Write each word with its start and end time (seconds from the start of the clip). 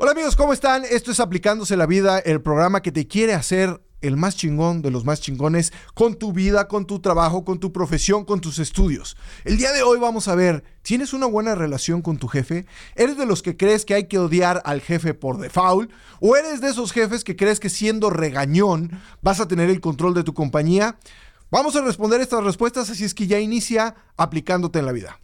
Hola 0.00 0.12
amigos, 0.12 0.36
¿cómo 0.36 0.52
están? 0.52 0.84
Esto 0.88 1.10
es 1.10 1.18
Aplicándose 1.18 1.76
la 1.76 1.84
Vida, 1.84 2.20
el 2.20 2.40
programa 2.40 2.82
que 2.82 2.92
te 2.92 3.08
quiere 3.08 3.34
hacer 3.34 3.82
el 4.00 4.16
más 4.16 4.36
chingón 4.36 4.80
de 4.80 4.92
los 4.92 5.04
más 5.04 5.20
chingones 5.20 5.72
con 5.92 6.14
tu 6.14 6.32
vida, 6.32 6.68
con 6.68 6.86
tu 6.86 7.00
trabajo, 7.00 7.44
con 7.44 7.58
tu 7.58 7.72
profesión, 7.72 8.24
con 8.24 8.40
tus 8.40 8.60
estudios. 8.60 9.16
El 9.44 9.56
día 9.56 9.72
de 9.72 9.82
hoy 9.82 9.98
vamos 9.98 10.28
a 10.28 10.36
ver, 10.36 10.62
¿tienes 10.82 11.14
una 11.14 11.26
buena 11.26 11.56
relación 11.56 12.00
con 12.00 12.16
tu 12.16 12.28
jefe? 12.28 12.64
¿Eres 12.94 13.16
de 13.16 13.26
los 13.26 13.42
que 13.42 13.56
crees 13.56 13.84
que 13.84 13.94
hay 13.94 14.06
que 14.06 14.20
odiar 14.20 14.62
al 14.64 14.82
jefe 14.82 15.14
por 15.14 15.40
default? 15.40 15.90
¿O 16.20 16.36
eres 16.36 16.60
de 16.60 16.68
esos 16.68 16.92
jefes 16.92 17.24
que 17.24 17.34
crees 17.34 17.58
que 17.58 17.68
siendo 17.68 18.08
regañón 18.08 19.00
vas 19.20 19.40
a 19.40 19.48
tener 19.48 19.68
el 19.68 19.80
control 19.80 20.14
de 20.14 20.22
tu 20.22 20.32
compañía? 20.32 20.96
Vamos 21.50 21.74
a 21.74 21.80
responder 21.80 22.20
estas 22.20 22.44
respuestas, 22.44 22.88
así 22.88 23.02
es 23.02 23.14
que 23.14 23.26
ya 23.26 23.40
inicia 23.40 23.96
aplicándote 24.16 24.78
en 24.78 24.86
la 24.86 24.92
vida. 24.92 25.18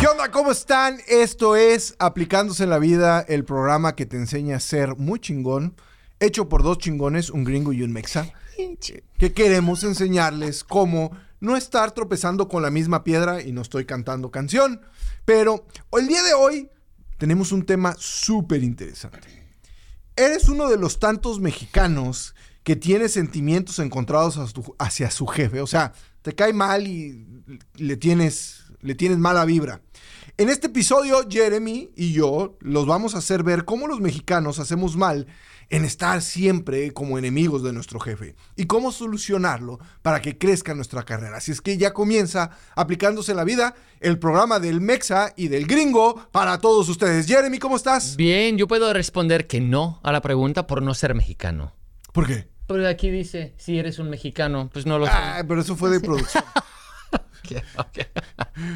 ¿Qué 0.00 0.06
onda? 0.06 0.30
¿Cómo 0.30 0.50
están? 0.50 0.98
Esto 1.06 1.56
es 1.56 1.94
Aplicándose 1.98 2.64
en 2.64 2.70
la 2.70 2.78
Vida, 2.78 3.24
el 3.28 3.44
programa 3.44 3.94
que 3.94 4.06
te 4.06 4.16
enseña 4.16 4.56
a 4.56 4.60
ser 4.60 4.96
muy 4.96 5.20
chingón, 5.20 5.76
hecho 6.20 6.48
por 6.48 6.62
dos 6.62 6.78
chingones, 6.78 7.30
un 7.30 7.44
gringo 7.44 7.72
y 7.72 7.82
un 7.82 7.92
mexa, 7.92 8.32
que 9.18 9.32
queremos 9.32 9.84
enseñarles 9.84 10.64
cómo 10.64 11.10
no 11.40 11.56
estar 11.56 11.92
tropezando 11.92 12.48
con 12.48 12.62
la 12.62 12.70
misma 12.70 13.04
piedra 13.04 13.42
y 13.42 13.52
no 13.52 13.62
estoy 13.62 13.84
cantando 13.84 14.30
canción. 14.30 14.80
Pero 15.24 15.66
el 15.92 16.08
día 16.08 16.22
de 16.22 16.34
hoy 16.34 16.70
tenemos 17.18 17.52
un 17.52 17.64
tema 17.64 17.94
súper 17.98 18.62
interesante. 18.62 19.28
Eres 20.16 20.48
uno 20.48 20.68
de 20.68 20.78
los 20.78 20.98
tantos 20.98 21.40
mexicanos 21.40 22.34
que 22.62 22.76
tiene 22.76 23.08
sentimientos 23.08 23.78
encontrados 23.78 24.38
hacia 24.78 25.10
su 25.10 25.26
jefe. 25.26 25.60
O 25.60 25.66
sea, 25.66 25.92
te 26.22 26.34
cae 26.34 26.52
mal 26.52 26.86
y 26.86 27.26
le 27.74 27.96
tienes 27.96 28.63
le 28.84 28.94
tienes 28.94 29.18
mala 29.18 29.44
vibra. 29.44 29.80
En 30.36 30.48
este 30.48 30.66
episodio, 30.66 31.24
Jeremy 31.28 31.90
y 31.96 32.12
yo 32.12 32.56
los 32.60 32.86
vamos 32.86 33.14
a 33.14 33.18
hacer 33.18 33.42
ver 33.42 33.64
cómo 33.64 33.86
los 33.86 34.00
mexicanos 34.00 34.58
hacemos 34.58 34.96
mal 34.96 35.26
en 35.70 35.84
estar 35.84 36.20
siempre 36.20 36.92
como 36.92 37.18
enemigos 37.18 37.62
de 37.62 37.72
nuestro 37.72 37.98
jefe 37.98 38.34
y 38.56 38.66
cómo 38.66 38.92
solucionarlo 38.92 39.78
para 40.02 40.20
que 40.20 40.36
crezca 40.36 40.74
nuestra 40.74 41.04
carrera. 41.04 41.38
Así 41.38 41.52
es 41.52 41.60
que 41.60 41.78
ya 41.78 41.92
comienza 41.92 42.50
aplicándose 42.76 43.30
en 43.30 43.38
la 43.38 43.44
vida 43.44 43.74
el 44.00 44.18
programa 44.18 44.60
del 44.60 44.80
Mexa 44.80 45.32
y 45.36 45.48
del 45.48 45.66
Gringo 45.66 46.28
para 46.30 46.58
todos 46.58 46.88
ustedes. 46.88 47.26
Jeremy, 47.26 47.58
¿cómo 47.58 47.76
estás? 47.76 48.16
Bien, 48.16 48.58
yo 48.58 48.68
puedo 48.68 48.92
responder 48.92 49.46
que 49.46 49.60
no 49.60 50.00
a 50.02 50.12
la 50.12 50.20
pregunta 50.20 50.66
por 50.66 50.82
no 50.82 50.94
ser 50.94 51.14
mexicano. 51.14 51.72
¿Por 52.12 52.26
qué? 52.26 52.48
Porque 52.66 52.86
aquí 52.86 53.10
dice, 53.10 53.54
si 53.56 53.78
eres 53.78 53.98
un 53.98 54.10
mexicano, 54.10 54.70
pues 54.72 54.86
no 54.86 54.98
lo 54.98 55.06
sé. 55.06 55.12
Ah, 55.14 55.44
pero 55.46 55.60
eso 55.60 55.76
fue 55.76 55.90
de 55.90 56.00
producción. 56.00 56.44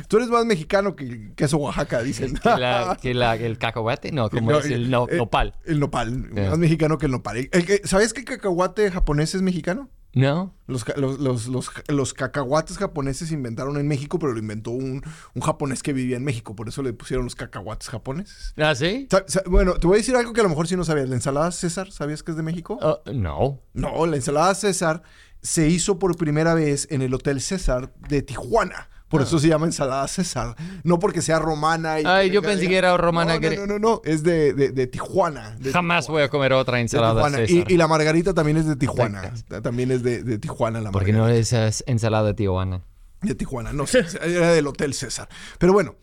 Tú 0.08 0.16
eres 0.16 0.28
más 0.28 0.44
mexicano 0.44 0.96
que 0.96 1.32
queso 1.34 1.58
Oaxaca, 1.58 2.02
dicen. 2.02 2.38
¿Que, 3.00 3.10
el 3.10 3.58
cacahuate? 3.58 4.12
No, 4.12 4.30
como 4.30 4.52
es 4.58 4.66
el, 4.66 4.86
eh, 4.86 4.88
nopal. 4.88 5.54
El 5.64 5.80
nopal, 5.80 6.12
más 6.32 6.58
mexicano 6.58 6.98
que 6.98 7.06
el 7.06 7.12
nopal. 7.12 7.48
¿Sabes 7.84 8.12
que 8.12 8.20
el 8.20 8.26
cacahuate 8.26 8.90
japonés 8.90 9.34
es 9.34 9.42
mexicano? 9.42 9.90
No. 10.14 10.54
Los, 10.66 10.84
los, 11.88 12.14
cacahuates 12.14 12.78
japoneses 12.78 13.28
se 13.28 13.34
inventaron 13.34 13.76
en 13.76 13.86
México, 13.86 14.18
pero 14.18 14.32
lo 14.32 14.38
inventó 14.38 14.70
un, 14.70 15.02
japonés 15.40 15.82
que 15.82 15.92
vivía 15.92 16.16
en 16.16 16.24
México. 16.24 16.56
Por 16.56 16.68
eso 16.68 16.82
le 16.82 16.92
pusieron 16.92 17.24
los 17.24 17.36
cacahuates 17.36 17.88
japoneses. 17.88 18.54
¿Ah, 18.56 18.74
sí? 18.74 19.06
bueno, 19.46 19.74
te 19.74 19.86
voy 19.86 19.96
a 19.96 19.98
decir 19.98 20.16
algo 20.16 20.32
que 20.32 20.40
a 20.40 20.42
lo 20.42 20.48
mejor 20.48 20.66
sí 20.66 20.76
no 20.76 20.84
sabías. 20.84 21.08
¿La 21.08 21.14
ensalada 21.14 21.52
César, 21.52 21.92
sabías 21.92 22.22
que 22.22 22.32
es 22.32 22.36
de 22.36 22.42
México? 22.42 22.78
Oh, 22.82 23.00
no. 23.12 23.60
No, 23.74 24.06
la 24.06 24.16
ensalada 24.16 24.54
César 24.54 25.02
se 25.42 25.68
hizo 25.68 25.98
por 25.98 26.16
primera 26.16 26.54
vez 26.54 26.86
en 26.90 27.02
el 27.02 27.14
Hotel 27.14 27.40
César 27.40 27.92
de 28.08 28.22
Tijuana. 28.22 28.88
Por 29.08 29.22
eso 29.22 29.36
ah. 29.36 29.40
se 29.40 29.48
llama 29.48 29.66
ensalada 29.66 30.06
César. 30.06 30.54
No 30.84 30.98
porque 30.98 31.22
sea 31.22 31.38
romana. 31.38 32.00
Y 32.00 32.04
Ay, 32.04 32.30
yo 32.30 32.42
pensé 32.42 32.68
que 32.68 32.76
era 32.76 32.96
romana. 32.96 33.38
No, 33.40 33.50
no, 33.50 33.66
no, 33.66 33.78
no, 33.78 34.02
Es 34.04 34.22
de, 34.22 34.52
de, 34.52 34.86
Tijuana. 34.86 35.56
Jamás 35.72 36.08
voy 36.08 36.22
a 36.22 36.28
comer 36.28 36.52
otra 36.52 36.80
ensalada 36.80 37.30
César. 37.30 37.48
Y, 37.48 37.76
la 37.76 37.88
margarita 37.88 38.34
también 38.34 38.58
es 38.58 38.66
de 38.66 38.76
Tijuana. 38.76 39.32
También 39.62 39.90
es 39.90 40.02
de, 40.02 40.38
Tijuana 40.38 40.80
la 40.80 40.90
margarita. 40.90 40.92
Porque 40.92 41.12
no 41.12 41.28
es 41.28 41.84
ensalada 41.86 42.26
de 42.26 42.34
Tijuana. 42.34 42.82
De 43.22 43.34
Tijuana, 43.34 43.72
no 43.72 43.86
sé. 43.86 44.04
Era 44.22 44.52
del 44.52 44.66
Hotel 44.66 44.92
César. 44.92 45.28
Pero 45.58 45.72
bueno, 45.72 45.96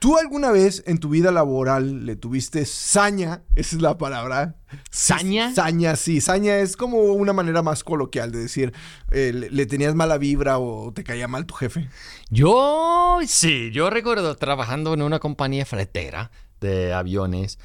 ¿Tú 0.00 0.16
alguna 0.16 0.50
vez 0.50 0.82
en 0.86 0.96
tu 0.96 1.10
vida 1.10 1.30
laboral 1.30 2.06
le 2.06 2.16
tuviste 2.16 2.64
saña? 2.64 3.42
Esa 3.54 3.76
es 3.76 3.82
la 3.82 3.98
palabra. 3.98 4.56
¿Saña? 4.90 5.54
Saña, 5.54 5.94
sí. 5.94 6.22
Saña 6.22 6.56
es 6.60 6.74
como 6.74 7.02
una 7.02 7.34
manera 7.34 7.62
más 7.62 7.84
coloquial 7.84 8.32
de 8.32 8.38
decir, 8.38 8.72
eh, 9.10 9.30
le, 9.34 9.66
tenías 9.66 9.94
mala 9.94 10.16
vibra 10.16 10.58
o 10.58 10.90
te 10.94 11.04
caía 11.04 11.28
mal 11.28 11.44
tu 11.44 11.52
jefe. 11.52 11.90
Yo, 12.30 13.18
sí, 13.26 13.70
yo 13.74 13.90
recuerdo 13.90 14.36
trabajando 14.36 14.94
en 14.94 15.02
una 15.02 15.18
compañía 15.18 15.66
fletera 15.66 16.30
de 16.62 16.94
aviones 16.94 17.58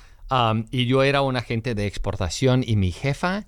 y 0.71 0.87
yo 0.87 1.03
era 1.03 1.21
un 1.21 1.37
agente 1.37 1.73
de 1.73 1.87
exportación 1.87 2.65
y 2.67 2.75
mi 2.75 2.91
jefa 2.91 3.45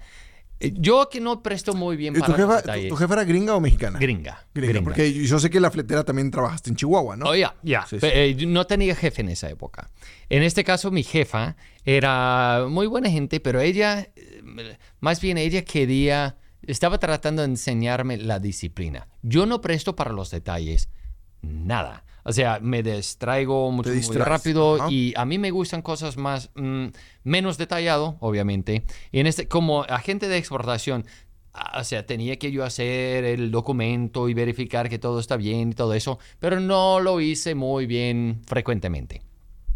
yo 0.59 1.07
que 1.09 1.21
no 1.21 1.43
presto 1.43 1.73
muy 1.73 1.97
bien 1.97 2.13
para 2.13 2.25
tu 2.25 2.33
jefa, 2.33 2.61
tu, 2.89 2.95
jefa 2.95 3.13
era 3.13 3.23
gringa 3.23 3.55
o 3.55 3.59
mexicana? 3.59 3.99
Gringa, 3.99 4.45
gringa, 4.53 4.81
Porque 4.81 5.13
yo 5.13 5.39
sé 5.39 5.49
que 5.49 5.59
la 5.59 5.69
fletera 5.69 6.03
también 6.03 6.31
trabajaste 6.31 6.69
en 6.69 6.75
Chihuahua, 6.75 7.15
¿no? 7.15 7.29
Oh, 7.29 7.35
ya, 7.35 7.55
ya. 7.63 7.85
Eh, 8.01 8.35
no 8.47 8.65
tenía 8.65 8.95
jefe 8.95 9.21
en 9.21 9.29
esa 9.29 9.49
época. 9.49 9.89
En 10.29 10.43
este 10.43 10.63
caso, 10.63 10.89
mi 10.89 11.03
jefa 11.03 11.55
era 11.85 12.65
muy 12.69 12.87
buena 12.87 13.09
gente, 13.09 13.39
pero 13.39 13.61
ella, 13.61 14.07
eh, 14.15 14.77
más 14.99 15.21
bien 15.21 15.37
ella 15.37 15.63
quería, 15.63 16.37
estaba 16.63 16.97
tratando 16.97 17.43
de 17.43 17.49
enseñarme 17.49 18.17
la 18.17 18.39
disciplina. 18.39 19.07
Yo 19.21 19.45
no 19.45 19.61
presto 19.61 19.95
para 19.95 20.11
los 20.11 20.31
detalles 20.31 20.89
nada. 21.41 22.03
O 22.27 22.33
sea, 22.33 22.59
me 22.61 22.83
distraigo 22.83 23.71
mucho, 23.71 23.89
muy 23.89 24.17
rápido 24.17 24.89
y 24.89 25.13
a 25.15 25.23
mí 25.23 25.37
me 25.37 25.49
gustan 25.49 25.81
cosas 25.81 26.17
más, 26.17 26.49
mm, 26.55 26.87
menos 27.23 27.57
detallado, 27.57 28.17
obviamente. 28.19 28.83
Y 29.13 29.21
en 29.21 29.27
este, 29.27 29.47
como 29.47 29.83
agente 29.83 30.27
de 30.27 30.37
exportación, 30.37 31.05
o 31.73 31.83
sea, 31.85 32.05
tenía 32.05 32.37
que 32.37 32.51
yo 32.51 32.65
hacer 32.65 33.23
el 33.23 33.49
documento 33.49 34.27
y 34.27 34.33
verificar 34.33 34.89
que 34.89 34.99
todo 34.99 35.21
está 35.21 35.37
bien 35.37 35.69
y 35.69 35.73
todo 35.73 35.93
eso, 35.93 36.19
pero 36.39 36.59
no 36.59 36.99
lo 36.99 37.21
hice 37.21 37.55
muy 37.55 37.85
bien 37.85 38.41
frecuentemente. 38.45 39.21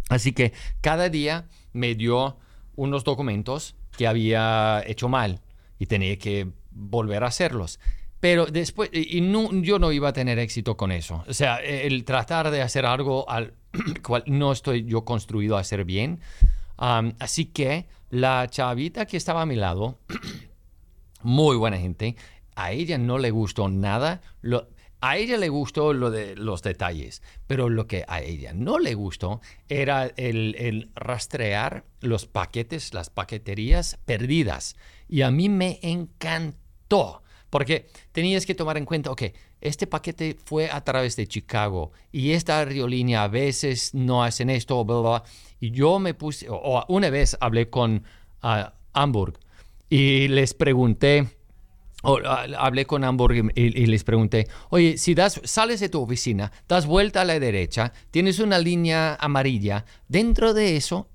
Así 0.10 0.34
que 0.34 0.52
cada 0.82 1.08
día 1.08 1.48
me 1.72 1.96
dio 1.96 2.38
unos 2.76 3.06
documentos 3.06 3.76
que 3.98 4.08
había 4.08 4.84
hecho 4.86 5.08
mal 5.08 5.40
y 5.80 5.86
tenía 5.86 6.18
que 6.18 6.50
volver 6.70 7.24
a 7.24 7.28
hacerlos. 7.28 7.80
Pero 8.22 8.46
después, 8.46 8.90
y 8.94 9.20
yo 9.64 9.80
no 9.80 9.92
iba 9.92 10.10
a 10.10 10.14
tener 10.14 10.40
éxito 10.40 10.78
con 10.78 10.94
eso. 10.94 11.26
O 11.28 11.34
sea, 11.34 11.58
el 11.58 12.06
tratar 12.06 12.52
de 12.52 12.62
hacer 12.62 12.86
algo 12.86 13.30
al 13.30 13.56
cual 14.08 14.24
no 14.28 14.54
estoy 14.54 14.86
yo 14.86 15.04
construido 15.04 15.58
a 15.58 15.62
hacer 15.62 15.84
bien. 15.84 16.22
así 16.78 17.46
que 17.46 17.88
la 18.10 18.48
chavita 18.50 19.06
que 19.06 19.18
estaba 19.18 19.42
a 19.42 19.46
mi 19.46 19.56
lado, 19.56 20.00
muy 21.24 21.58
buena 21.58 21.78
gente, 21.78 22.16
a 22.56 22.72
ella 22.72 22.98
no 22.98 23.18
le 23.18 23.32
gustó 23.32 23.70
nada. 23.70 24.22
A 25.04 25.18
ella 25.18 25.38
le 25.38 25.50
gustó 25.50 25.94
lo 25.94 26.12
de 26.12 26.36
los 26.36 26.62
detalles, 26.62 27.24
pero 27.48 27.70
lo 27.70 27.88
que 27.88 28.06
a 28.08 28.22
ella 28.22 28.54
no 28.54 28.78
le 28.78 28.94
gustó 28.94 29.42
era 29.68 30.06
el, 30.06 30.92
rastrear 30.94 31.86
los 32.02 32.28
paquetes, 32.28 32.94
las 32.94 33.10
paqueterías 33.10 33.98
perdidas. 34.06 34.76
Y 35.08 35.24
a 35.24 35.32
mí 35.32 35.50
me 35.50 35.80
encantó. 35.82 37.24
Porque 37.52 37.88
tenías 38.14 38.46
que 38.46 38.56
tomar 38.56 38.78
en 38.78 38.86
cuenta, 38.86 39.12
ok, 39.12 39.24
este 39.60 39.86
paquete 39.86 40.38
fue 40.44 40.72
a 40.72 40.84
través 40.84 41.16
de 41.18 41.28
Chicago 41.28 41.92
y 42.12 42.32
esta 42.32 42.60
aerolínea 42.60 43.24
a 43.24 43.28
veces 43.28 43.94
no 43.94 44.24
hacen 44.24 44.50
esto, 44.50 44.84
bla, 44.86 45.00
bla, 45.02 45.24
Y 45.60 45.72
yo 45.72 46.00
me 46.00 46.14
puse, 46.14 46.48
o, 46.50 46.84
una 46.88 47.10
vez 47.10 47.38
hablé 47.42 47.70
con 47.70 48.04
uh, 48.42 48.72
Hamburg 48.94 49.38
y 49.90 50.30
les 50.30 50.54
pregunté, 50.54 51.28
o, 52.04 52.20
hablé 52.58 52.86
con 52.86 53.04
Hamburg 53.04 53.52
y, 53.54 53.62
y, 53.62 53.86
les 53.86 54.06
pregunté, 54.06 54.48
oye, 54.70 54.98
si 54.98 55.14
das, 55.14 55.42
sales 55.44 55.82
de 55.82 55.90
tu 55.90 56.02
oficina, 56.02 56.54
das 56.70 56.86
vuelta 56.86 57.20
a 57.20 57.26
la 57.26 57.38
derecha, 57.38 57.92
tienes 58.12 58.40
una 58.40 58.60
línea 58.60 59.18
amarilla, 59.20 59.84
dentro 60.08 60.54
de 60.54 60.78
eso 60.78 61.11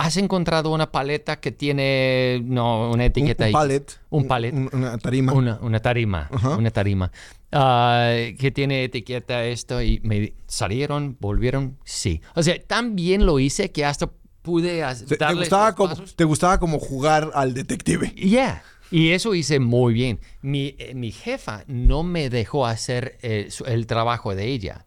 ¿Has 0.00 0.16
encontrado 0.16 0.72
una 0.72 0.90
paleta 0.90 1.40
que 1.40 1.52
tiene 1.52 2.40
no, 2.44 2.90
una 2.90 3.04
etiqueta 3.04 3.44
un, 3.44 3.48
un 3.48 3.52
palet, 3.52 4.00
Un 4.08 4.26
palet. 4.26 4.54
una 4.72 4.96
tarima. 4.96 5.32
Una, 5.34 5.58
una 5.60 5.80
tarima. 5.80 6.30
Una 6.58 6.70
tarima. 6.70 7.12
Ah, 7.52 8.14
que 8.38 8.50
tiene 8.50 8.84
etiqueta 8.84 9.44
esto 9.44 9.82
y 9.82 10.00
me 10.02 10.32
salieron, 10.46 11.18
volvieron, 11.20 11.76
sí. 11.84 12.22
O 12.34 12.42
sea, 12.42 12.58
tan 12.66 12.96
bien 12.96 13.26
lo 13.26 13.38
hice 13.40 13.72
que 13.72 13.84
hasta 13.84 14.10
pude 14.40 14.82
te, 15.06 15.16
te 15.16 15.34
gustaba 15.34 15.74
como 15.74 15.94
Te 15.94 16.24
gustaba 16.24 16.58
como 16.58 16.78
jugar 16.78 17.30
al 17.34 17.52
detective. 17.52 18.10
Yeah. 18.14 18.62
Y 18.90 19.10
eso 19.10 19.34
hice 19.34 19.60
muy 19.60 19.92
bien. 19.92 20.18
Mi, 20.42 20.74
eh, 20.78 20.94
mi 20.94 21.12
jefa 21.12 21.64
no 21.66 22.02
me 22.02 22.30
dejó 22.30 22.66
hacer 22.66 23.18
eh, 23.22 23.48
el 23.66 23.86
trabajo 23.86 24.34
de 24.34 24.46
ella. 24.46 24.86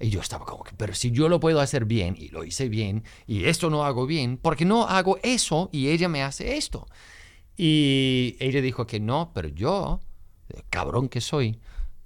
Y 0.00 0.08
yo 0.08 0.20
estaba 0.20 0.46
como 0.46 0.64
pero 0.78 0.94
si 0.94 1.10
yo 1.10 1.28
lo 1.28 1.40
puedo 1.40 1.60
hacer 1.60 1.84
bien 1.84 2.16
y 2.18 2.28
lo 2.28 2.42
hice 2.42 2.68
bien 2.68 3.04
y 3.26 3.44
esto 3.44 3.68
no 3.68 3.84
hago 3.84 4.06
bien, 4.06 4.38
porque 4.38 4.64
no 4.64 4.86
hago 4.86 5.18
eso 5.22 5.68
y 5.72 5.88
ella 5.88 6.08
me 6.08 6.22
hace 6.22 6.56
esto? 6.56 6.86
Y 7.56 8.36
ella 8.40 8.62
dijo 8.62 8.86
que 8.86 9.00
no, 9.00 9.32
pero 9.34 9.48
yo, 9.48 10.00
cabrón 10.70 11.08
que 11.10 11.20
soy, 11.20 11.60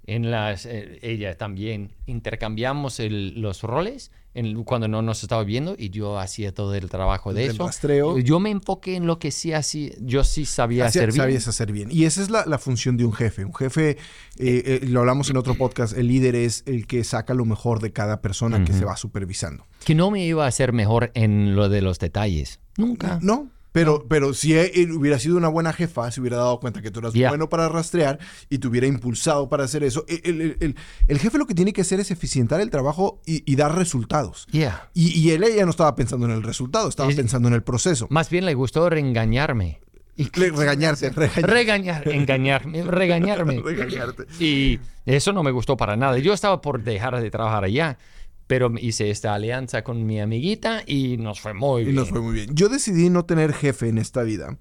en 0.06 0.30
las, 0.30 0.66
eh, 0.66 0.98
ella 1.02 1.36
también 1.38 1.92
intercambiamos 2.06 2.98
los 2.98 3.62
roles 3.62 4.10
en- 4.34 4.64
cuando 4.64 4.88
no 4.88 5.00
nos 5.02 5.22
estaba 5.22 5.42
viendo 5.44 5.74
y 5.78 5.90
yo 5.90 6.18
hacía 6.18 6.52
todo 6.52 6.74
el 6.74 6.88
trabajo 6.90 7.32
de 7.32 7.44
El 7.44 7.50
eso. 7.52 7.66
rastreo. 7.66 8.18
Yo 8.18 8.40
me 8.40 8.50
enfoqué 8.50 8.96
en 8.96 9.06
lo 9.06 9.18
que 9.18 9.30
sí 9.30 9.52
así, 9.52 9.92
yo 10.00 10.24
sí 10.24 10.44
sabía 10.44 10.86
Hacía- 10.86 11.02
hacer 11.02 11.12
bien. 11.12 11.22
Sabías 11.22 11.48
hacer 11.48 11.72
bien. 11.72 11.88
Y 11.90 12.04
esa 12.04 12.22
es 12.22 12.30
la, 12.30 12.44
la 12.46 12.58
función 12.58 12.96
de 12.96 13.04
un 13.04 13.12
jefe. 13.12 13.44
Un 13.44 13.54
jefe, 13.54 13.90
eh, 13.90 13.96
eh, 14.38 14.80
lo 14.86 15.00
hablamos 15.00 15.30
en 15.30 15.36
otro 15.36 15.54
podcast, 15.54 15.96
el 15.96 16.08
líder 16.08 16.34
es 16.34 16.62
el 16.66 16.86
que 16.86 17.04
saca 17.04 17.34
lo 17.34 17.44
mejor 17.44 17.80
de 17.80 17.92
cada 17.92 18.20
persona 18.20 18.64
que 18.64 18.72
se 18.72 18.84
va 18.84 18.96
supervisando. 18.96 19.66
Que 19.84 19.94
no 19.94 20.10
me 20.10 20.24
iba 20.24 20.44
a 20.44 20.48
hacer 20.48 20.72
mejor 20.72 21.10
en 21.14 21.54
lo 21.56 21.68
de 21.68 21.82
los 21.82 21.98
detalles. 21.98 22.60
Nunca. 22.76 23.18
No, 23.22 23.48
pero, 23.74 24.06
pero 24.08 24.32
si 24.34 24.54
e- 24.54 24.70
él 24.82 24.92
hubiera 24.92 25.18
sido 25.18 25.36
una 25.36 25.48
buena 25.48 25.72
jefa, 25.72 26.08
se 26.12 26.20
hubiera 26.20 26.36
dado 26.36 26.60
cuenta 26.60 26.80
que 26.80 26.92
tú 26.92 27.00
eras 27.00 27.12
bueno 27.12 27.48
para 27.48 27.68
rastrear 27.68 28.20
y 28.48 28.58
te 28.58 28.68
hubiera 28.68 28.86
impulsado 28.86 29.48
para 29.48 29.64
hacer 29.64 29.82
eso. 29.82 30.04
El, 30.06 30.40
el- 30.40 30.56
el- 30.60 30.76
el 31.08 31.18
jefe 31.18 31.38
lo 31.38 31.46
que 31.46 31.54
tiene 31.54 31.72
que 31.72 31.80
hacer 31.80 31.98
es 31.98 32.12
eficientar 32.12 32.60
el 32.60 32.70
trabajo 32.70 33.20
y, 33.26 33.42
y 33.50 33.56
dar 33.56 33.74
resultados. 33.76 34.46
Yeah. 34.52 34.90
Y, 34.94 35.08
y 35.18 35.32
él 35.32 35.44
ya 35.56 35.64
no 35.64 35.70
estaba 35.72 35.96
pensando 35.96 36.26
en 36.26 36.32
el 36.32 36.44
resultado, 36.44 36.88
estaba 36.88 37.10
Es- 37.10 37.16
pensando 37.16 37.48
en 37.48 37.54
el 37.54 37.64
proceso. 37.64 38.06
Más 38.10 38.30
bien 38.30 38.46
le 38.46 38.54
gustó 38.54 38.88
reengañarme. 38.88 39.80
Y 40.16 40.28
Le- 40.38 40.50
regañarte. 40.52 41.10
regañar, 41.42 42.06
engañarme, 42.08 42.84
regañarme. 42.84 43.60
regañarte. 43.64 44.26
Y 44.38 44.78
eso 45.04 45.32
no 45.32 45.42
me 45.42 45.50
gustó 45.50 45.76
para 45.76 45.96
nada. 45.96 46.16
Yo 46.18 46.32
estaba 46.32 46.60
por 46.60 46.84
dejar 46.84 47.20
de 47.20 47.28
trabajar 47.32 47.64
allá, 47.64 47.98
pero 48.46 48.72
hice 48.78 49.10
esta 49.10 49.34
alianza 49.34 49.82
con 49.84 50.04
mi 50.06 50.20
amiguita 50.20 50.82
y 50.86 51.16
nos 51.16 51.40
fue 51.40 51.54
muy 51.54 51.82
Y 51.82 51.84
bien. 51.86 51.96
nos 51.96 52.10
fue 52.10 52.20
muy 52.20 52.34
bien. 52.34 52.54
Yo 52.54 52.68
decidí 52.68 53.10
no 53.10 53.24
tener 53.24 53.52
jefe 53.52 53.88
en 53.88 53.98
esta 53.98 54.22
vida 54.22 54.58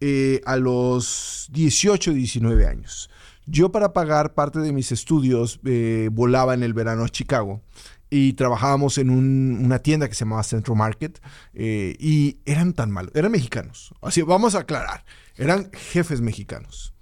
eh, 0.00 0.40
a 0.44 0.56
los 0.56 1.48
18, 1.52 2.12
19 2.12 2.66
años. 2.66 3.10
Yo 3.46 3.70
para 3.70 3.92
pagar 3.92 4.34
parte 4.34 4.58
de 4.58 4.72
mis 4.72 4.90
estudios 4.92 5.60
eh, 5.64 6.08
volaba 6.12 6.54
en 6.54 6.62
el 6.62 6.74
verano 6.74 7.04
a 7.04 7.08
Chicago 7.08 7.62
y 8.10 8.32
trabajábamos 8.34 8.98
en 8.98 9.10
un- 9.10 9.60
una 9.64 9.78
tienda 9.80 10.08
que 10.08 10.14
se 10.14 10.24
llamaba 10.24 10.42
Central 10.42 10.76
Market 10.76 11.20
eh, 11.54 11.96
y 11.98 12.38
eran 12.44 12.72
tan 12.72 12.90
malos, 12.90 13.12
eran 13.14 13.32
mexicanos. 13.32 13.94
Así, 14.00 14.22
vamos 14.22 14.54
a 14.54 14.60
aclarar, 14.60 15.04
eran 15.36 15.70
jefes 15.72 16.20
mexicanos. 16.20 16.92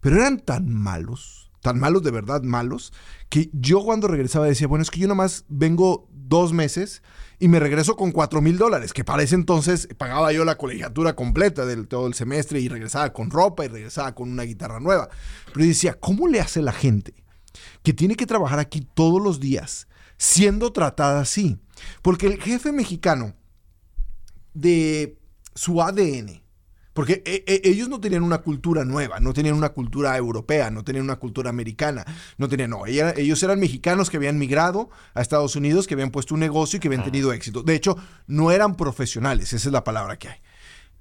Pero 0.00 0.16
eran 0.16 0.40
tan 0.40 0.68
malos, 0.72 1.41
tan 1.62 1.78
malos 1.78 2.02
de 2.02 2.10
verdad 2.10 2.42
malos, 2.42 2.92
que 3.28 3.48
yo 3.52 3.82
cuando 3.82 4.08
regresaba 4.08 4.46
decía, 4.46 4.66
bueno, 4.66 4.82
es 4.82 4.90
que 4.90 5.00
yo 5.00 5.08
nomás 5.08 5.44
vengo 5.48 6.08
dos 6.10 6.52
meses 6.52 7.02
y 7.38 7.48
me 7.48 7.60
regreso 7.60 7.96
con 7.96 8.12
cuatro 8.12 8.42
mil 8.42 8.58
dólares, 8.58 8.92
que 8.92 9.04
para 9.04 9.22
ese 9.22 9.36
entonces 9.36 9.88
pagaba 9.96 10.32
yo 10.32 10.44
la 10.44 10.58
colegiatura 10.58 11.14
completa 11.14 11.64
del 11.64 11.88
todo 11.88 12.06
el 12.08 12.14
semestre 12.14 12.60
y 12.60 12.68
regresaba 12.68 13.12
con 13.12 13.30
ropa 13.30 13.64
y 13.64 13.68
regresaba 13.68 14.14
con 14.14 14.30
una 14.30 14.42
guitarra 14.42 14.80
nueva. 14.80 15.08
Pero 15.46 15.60
yo 15.60 15.68
decía, 15.68 15.94
¿cómo 15.94 16.28
le 16.28 16.40
hace 16.40 16.62
la 16.62 16.72
gente 16.72 17.14
que 17.82 17.92
tiene 17.92 18.16
que 18.16 18.26
trabajar 18.26 18.58
aquí 18.58 18.86
todos 18.94 19.22
los 19.22 19.40
días 19.40 19.86
siendo 20.18 20.72
tratada 20.72 21.20
así? 21.20 21.58
Porque 22.02 22.26
el 22.26 22.40
jefe 22.40 22.72
mexicano 22.72 23.34
de 24.52 25.18
su 25.54 25.80
ADN, 25.80 26.41
porque 26.92 27.22
e- 27.24 27.44
e- 27.46 27.62
ellos 27.64 27.88
no 27.88 28.00
tenían 28.00 28.22
una 28.22 28.38
cultura 28.38 28.84
nueva, 28.84 29.18
no 29.20 29.32
tenían 29.32 29.54
una 29.54 29.70
cultura 29.70 30.16
europea, 30.16 30.70
no 30.70 30.84
tenían 30.84 31.04
una 31.04 31.16
cultura 31.16 31.50
americana, 31.50 32.04
no 32.38 32.48
tenían, 32.48 32.70
no, 32.70 32.86
ella- 32.86 33.14
ellos 33.16 33.42
eran 33.42 33.58
mexicanos 33.60 34.10
que 34.10 34.16
habían 34.18 34.38
migrado 34.38 34.90
a 35.14 35.22
Estados 35.22 35.56
Unidos, 35.56 35.86
que 35.86 35.94
habían 35.94 36.10
puesto 36.10 36.34
un 36.34 36.40
negocio 36.40 36.76
y 36.76 36.80
que 36.80 36.88
habían 36.88 37.04
tenido 37.04 37.32
éxito. 37.32 37.62
De 37.62 37.74
hecho, 37.74 37.96
no 38.26 38.50
eran 38.50 38.76
profesionales, 38.76 39.52
esa 39.52 39.68
es 39.68 39.72
la 39.72 39.84
palabra 39.84 40.18
que 40.18 40.28
hay. 40.28 40.38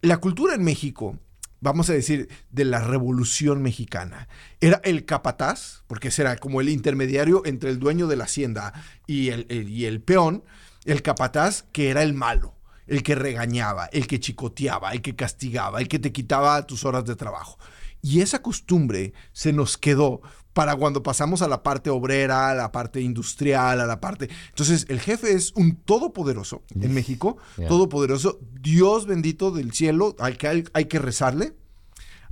La 0.01 0.17
cultura 0.17 0.55
en 0.55 0.63
México, 0.63 1.19
vamos 1.59 1.89
a 1.89 1.93
decir, 1.93 2.27
de 2.49 2.65
la 2.65 2.79
revolución 2.79 3.61
mexicana, 3.61 4.27
era 4.61 4.81
el 4.83 5.05
capataz, 5.05 5.83
porque 5.87 6.07
ese 6.07 6.23
era 6.23 6.37
como 6.37 6.59
el 6.61 6.69
intermediario 6.69 7.43
entre 7.45 7.69
el 7.69 7.79
dueño 7.79 8.07
de 8.07 8.15
la 8.15 8.23
hacienda 8.23 8.73
y 9.07 9.29
el, 9.29 9.45
el- 9.49 9.69
y 9.69 9.85
el 9.85 10.01
peón, 10.01 10.43
el 10.85 11.01
capataz 11.03 11.65
que 11.71 11.89
era 11.91 12.01
el 12.01 12.13
malo, 12.15 12.55
el 12.87 13.03
que 13.03 13.15
regañaba, 13.15 13.85
el 13.87 14.07
que 14.07 14.19
chicoteaba, 14.19 14.91
el 14.91 15.01
que 15.01 15.15
castigaba, 15.15 15.79
el 15.79 15.87
que 15.87 15.99
te 15.99 16.11
quitaba 16.11 16.65
tus 16.65 16.85
horas 16.85 17.05
de 17.05 17.15
trabajo. 17.15 17.57
Y 18.01 18.21
esa 18.21 18.41
costumbre 18.41 19.13
se 19.31 19.53
nos 19.53 19.77
quedó 19.77 20.21
para 20.53 20.75
cuando 20.75 21.01
pasamos 21.03 21.41
a 21.41 21.47
la 21.47 21.63
parte 21.63 21.89
obrera, 21.89 22.49
a 22.49 22.55
la 22.55 22.71
parte 22.71 22.99
industrial, 23.01 23.79
a 23.79 23.85
la 23.85 24.01
parte... 24.01 24.29
Entonces, 24.49 24.85
el 24.89 24.99
jefe 24.99 25.33
es 25.33 25.53
un 25.55 25.77
todopoderoso 25.77 26.63
en 26.75 26.93
México, 26.93 27.37
todopoderoso, 27.67 28.39
Dios 28.59 29.05
bendito 29.05 29.51
del 29.51 29.71
cielo, 29.71 30.15
al 30.19 30.37
que 30.37 30.47
hay, 30.47 30.63
hay 30.73 30.85
que 30.85 30.99
rezarle, 30.99 31.53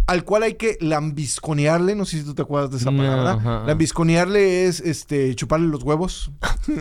al 0.09 0.23
cual 0.23 0.43
hay 0.43 0.55
que 0.55 0.77
lambisconearle, 0.81 1.95
no 1.95 2.05
sé 2.05 2.17
si 2.19 2.23
tú 2.23 2.33
te 2.33 2.41
acuerdas 2.41 2.71
de 2.71 2.77
esa 2.77 2.89
No, 2.91 2.97
palabra. 2.97 3.31
ajá. 3.33 3.63
Lambisconearle 3.67 4.65
es 4.65 4.79
este 4.79 5.35
chuparle 5.35 5.67
los 5.67 5.83
huevos. 5.83 6.31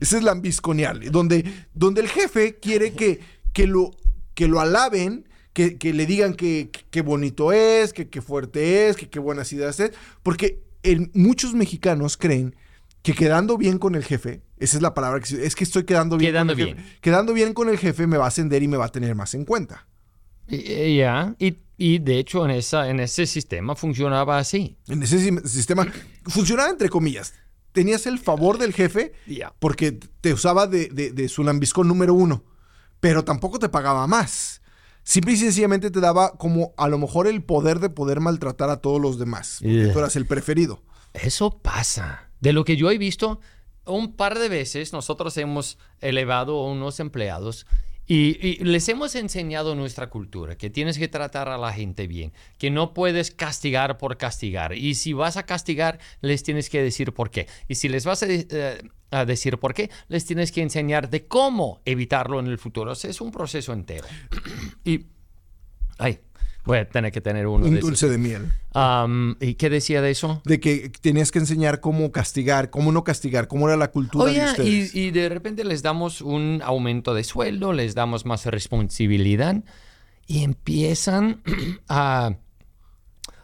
Ese 0.00 0.18
es 0.18 0.22
lambisconearle, 0.22 1.10
donde, 1.10 1.44
donde 1.74 2.00
el 2.02 2.08
jefe 2.08 2.58
quiere 2.60 2.92
que, 2.92 3.20
que, 3.52 3.66
lo, 3.66 3.90
que 4.34 4.48
lo 4.48 4.60
alaben, 4.60 5.28
que, 5.52 5.78
que 5.78 5.92
le 5.92 6.06
digan 6.06 6.34
que, 6.34 6.70
que- 6.72 6.84
qué 6.90 7.02
bonito 7.02 7.52
es, 7.52 7.92
que 7.92 8.08
qué 8.08 8.22
fuerte 8.22 8.88
es, 8.88 8.96
que 8.96 9.08
qué 9.08 9.18
buenas 9.18 9.52
ideas 9.52 9.80
es, 9.80 9.92
porque 10.22 10.62
muchos 11.14 11.54
mexicanos 11.54 12.16
creen 12.16 12.54
que 13.02 13.14
quedando 13.14 13.56
bien 13.58 13.78
con 13.78 13.94
el 13.94 14.04
jefe, 14.04 14.42
esa 14.58 14.76
es 14.76 14.82
la 14.82 14.94
palabra 14.94 15.20
que 15.20 15.44
es 15.44 15.54
que 15.54 15.64
estoy 15.64 15.84
quedando 15.84 16.16
bien 16.16 16.32
Quedando 16.32 16.52
con 16.54 16.60
el 16.60 16.66
bien. 16.66 16.76
jefe. 16.78 16.98
Quedando 17.00 17.32
bien 17.34 17.52
con 17.54 17.68
el 17.68 17.78
jefe 17.78 18.06
me 18.06 18.16
va 18.16 18.24
a 18.26 18.28
ascender 18.28 18.62
y 18.62 18.68
me 18.68 18.76
va 18.76 18.86
a 18.86 18.92
tener 18.92 19.14
más 19.14 19.34
en 19.34 19.44
cuenta. 19.44 19.86
Y- 20.48 20.96
Ya, 20.96 21.34
y, 21.38 21.56
y 21.76 21.98
de 21.98 22.18
hecho 22.18 22.44
en, 22.44 22.50
esa, 22.52 22.88
en 22.88 23.00
ese 23.00 23.26
sistema 23.26 23.74
funcionaba 23.76 24.38
así. 24.38 24.76
En 24.88 25.02
ese 25.02 25.18
sistema 25.48 25.86
funcionaba 26.24 26.70
entre 26.70 26.88
comillas. 26.88 27.34
Tenías 27.72 28.06
el 28.06 28.18
favor 28.18 28.56
del 28.58 28.72
jefe 28.72 29.12
Ya. 29.26 29.52
porque 29.58 29.92
te 29.92 30.32
usaba 30.32 30.66
de, 30.66 30.88
de- 30.88 31.10
de 31.10 31.28
su 31.28 31.44
lambiscón 31.44 31.88
número 31.88 32.14
uno, 32.14 32.44
pero 33.00 33.24
tampoco 33.24 33.58
te 33.58 33.68
pagaba 33.68 34.06
más. 34.06 34.62
Simple 35.02 35.34
y 35.34 35.36
sencillamente 35.36 35.90
te 35.90 36.00
daba 36.00 36.32
como 36.36 36.72
a 36.78 36.88
lo 36.88 36.98
mejor 36.98 37.26
el 37.28 37.42
poder 37.44 37.78
de 37.78 37.90
poder 37.90 38.20
maltratar 38.20 38.70
a 38.70 38.78
todos 38.78 39.00
los 39.00 39.18
demás, 39.18 39.58
porque 39.62 39.88
tú 39.92 39.98
eras 40.00 40.16
el 40.16 40.26
preferido. 40.26 40.82
Eso 41.12 41.58
pasa. 41.62 42.30
De 42.40 42.52
lo 42.52 42.64
que 42.64 42.76
yo 42.76 42.90
he 42.90 42.98
visto, 42.98 43.40
un 43.84 44.16
par 44.16 44.36
de 44.38 44.48
veces 44.48 44.92
nosotros 44.92 45.36
hemos 45.36 45.78
elevado 46.00 46.58
a 46.58 46.70
unos 46.72 46.98
empleados 46.98 47.66
y, 48.06 48.46
y 48.46 48.64
les 48.64 48.88
hemos 48.88 49.14
enseñado 49.14 49.74
nuestra 49.74 50.08
cultura, 50.08 50.56
que 50.56 50.70
tienes 50.70 50.98
que 50.98 51.08
tratar 51.08 51.48
a 51.48 51.58
la 51.58 51.72
gente 51.72 52.06
bien, 52.06 52.32
que 52.58 52.70
no 52.70 52.94
puedes 52.94 53.30
castigar 53.30 53.98
por 53.98 54.16
castigar. 54.16 54.74
Y 54.74 54.94
si 54.94 55.12
vas 55.12 55.36
a 55.36 55.44
castigar, 55.44 55.98
les 56.20 56.42
tienes 56.42 56.70
que 56.70 56.82
decir 56.82 57.12
por 57.12 57.30
qué. 57.30 57.48
Y 57.68 57.76
si 57.76 57.88
les 57.88 58.04
vas 58.04 58.22
a, 58.22 58.26
eh, 58.28 58.82
a 59.10 59.24
decir 59.24 59.58
por 59.58 59.74
qué, 59.74 59.90
les 60.08 60.24
tienes 60.24 60.52
que 60.52 60.62
enseñar 60.62 61.10
de 61.10 61.26
cómo 61.26 61.80
evitarlo 61.84 62.38
en 62.40 62.46
el 62.46 62.58
futuro. 62.58 62.92
O 62.92 62.94
sea, 62.94 63.10
es 63.10 63.20
un 63.20 63.30
proceso 63.30 63.72
entero. 63.72 64.06
y... 64.84 65.06
Ay, 65.98 66.20
voy 66.66 66.78
a 66.78 66.88
tener 66.88 67.12
que 67.12 67.20
tener 67.20 67.46
uno 67.46 67.64
Un 67.64 67.70
de 67.72 67.78
esos. 67.78 67.88
dulce 67.90 68.08
de 68.08 68.18
miel. 68.18 68.52
Am, 68.74 69.36
¿Y 69.40 69.54
qué 69.54 69.70
decía 69.70 70.02
de 70.02 70.10
eso? 70.10 70.42
De 70.44 70.60
que 70.60 70.90
tenías 71.00 71.30
que 71.32 71.38
enseñar 71.38 71.80
cómo 71.80 72.12
castigar, 72.12 72.68
cómo 72.70 72.92
no 72.92 73.04
castigar, 73.04 73.48
cómo 73.48 73.68
era 73.68 73.76
la 73.78 73.90
cultura 73.90 74.24
Oye, 74.26 74.40
de 74.40 74.46
ustedes. 74.50 74.94
y, 74.94 75.00
y 75.06 75.10
de 75.12 75.28
repente 75.30 75.64
les 75.64 75.82
damos 75.82 76.20
un 76.20 76.60
aumento 76.64 77.14
de 77.14 77.24
sueldo, 77.24 77.72
les 77.72 77.94
damos 77.94 78.26
más 78.26 78.44
responsabilidad 78.46 79.64
y 80.26 80.42
empiezan 80.44 81.40
a 81.88 82.36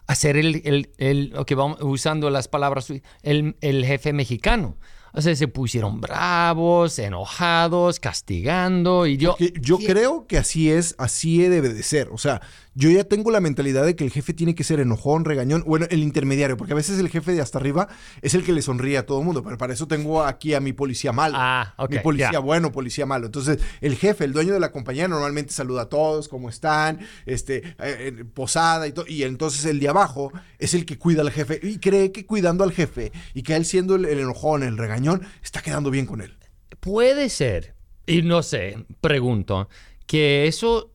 hacer 0.07 0.37
el, 0.37 0.61
el, 0.65 0.91
el- 0.99 1.31
lo 1.31 1.47
que 1.47 1.55
vamos 1.55 1.79
usando 1.81 2.29
las 2.31 2.49
palabras, 2.49 2.93
el, 3.23 3.57
el 3.61 3.85
jefe 3.85 4.13
mexicano. 4.13 4.77
O 5.15 5.21
sea, 5.21 5.37
se 5.37 5.47
pusieron 5.47 6.01
bravos, 6.01 6.99
enojados, 6.99 8.01
castigando 8.01 9.07
y 9.07 9.19
yo... 9.19 9.37
Que 9.37 9.53
yo 9.61 9.77
creo 9.79 10.27
que 10.27 10.39
así 10.39 10.71
es, 10.71 10.95
así 10.97 11.37
debe 11.43 11.69
de 11.69 11.83
ser. 11.83 12.09
O 12.13 12.17
sea, 12.17 12.41
yo 12.75 12.91
ya 12.91 13.05
tengo 13.05 13.31
la 13.31 13.41
mentalidad 13.41 13.85
de 13.85 13.97
que 13.97 14.05
el 14.05 14.11
jefe 14.11 14.33
tiene 14.33 14.55
que 14.55 14.65
ser 14.65 14.81
enojón, 14.81 15.25
regañón, 15.25 15.63
bueno, 15.67 15.87
el 15.91 16.03
intermediario, 16.03 16.57
porque 16.57 16.73
a 16.73 16.77
veces 16.77 16.99
el 16.99 17.09
jefe 17.09 17.33
de 17.33 17.41
hasta 17.41 17.59
arriba 17.59 17.89
es 18.23 18.35
el 18.35 18.45
que 18.45 18.53
le 18.53 18.63
sonríe 18.63 18.99
a 18.99 19.07
todo 19.07 19.21
el 19.21 19.27
mundo, 19.27 19.43
pero 19.43 19.59
para 19.59 19.73
eso 19.73 19.87
tengo 19.87 20.23
aquí 20.23 20.55
a 20.55 20.61
mi 20.61 20.73
policía 20.73 21.13
malo. 21.13 21.35
Ah, 21.39 21.75
ok, 21.77 21.91
Mi 21.91 21.99
policía 21.99 22.39
bueno, 22.39 22.73
policía 22.73 23.07
malo. 23.07 23.27
Entonces, 23.27 23.59
el 23.81 23.97
jefe, 23.97 24.25
el 24.25 24.33
dueño 24.33 24.55
de 24.55 24.61
la 24.61 24.73
compañía, 24.73 25.09
normalmente 25.09 25.53
saluda 25.53 25.83
a 25.83 25.89
todos, 25.89 26.29
cómo 26.29 26.49
están, 26.49 27.01
este, 27.27 27.75
eh, 27.79 28.25
posada 28.33 28.87
y 28.87 28.93
todo. 28.93 29.07
Y 29.07 29.23
entonces 29.25 29.65
el 29.67 29.79
de 29.81 29.89
abajo 29.89 30.33
es 30.59 30.75
el 30.75 30.87
que 30.87 30.99
cuida 30.99 31.23
al 31.23 31.31
jefe 31.31 31.61
y 31.63 31.79
cree 31.79 32.13
que 32.13 32.27
cuidando 32.27 32.65
al 32.65 32.73
jefe 32.73 33.13
y 33.35 33.43
que 33.43 33.55
él 33.55 33.65
siendo 33.65 33.97
el, 33.97 34.05
el 34.07 34.19
enojón, 34.19 34.63
el 34.63 34.79
regañón, 34.79 35.23
está 35.43 35.61
quedando 35.61 35.91
bien 35.91 36.07
con 36.07 36.21
él. 36.21 36.37
Puede 36.81 37.29
ser, 37.29 37.75
y 38.07 38.23
no 38.23 38.43
sé, 38.43 38.85
pregunto, 39.01 39.69
que 40.07 40.47
eso, 40.47 40.91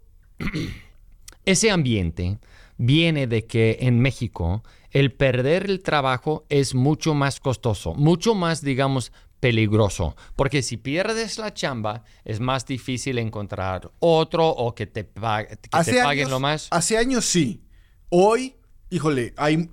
ese 1.52 1.72
ambiente 1.72 2.40
viene 2.78 3.26
de 3.28 3.46
que 3.46 3.78
en 3.82 4.00
México 4.00 4.64
el 4.92 5.12
perder 5.12 5.66
el 5.70 5.82
trabajo 5.82 6.46
es 6.50 6.76
mucho 6.76 7.14
más 7.14 7.40
costoso, 7.40 7.94
mucho 7.96 8.36
más, 8.36 8.62
digamos, 8.62 9.12
peligroso, 9.40 10.16
porque 10.36 10.62
si 10.62 10.78
pierdes 10.78 11.38
la 11.38 11.54
chamba 11.54 12.04
es 12.26 12.40
más 12.40 12.66
difícil 12.66 13.18
encontrar 13.20 13.92
otro 14.00 14.48
o 14.50 14.74
que 14.74 14.88
te, 14.88 15.04
pa- 15.04 15.46
que 15.46 15.56
te 15.58 15.70
paguen 15.70 16.06
años, 16.06 16.30
lo 16.32 16.40
más. 16.40 16.68
Hace 16.72 16.98
años 16.98 17.26
sí. 17.26 17.62
Hoy, 18.10 18.56
híjole, 18.90 19.34
hay 19.38 19.70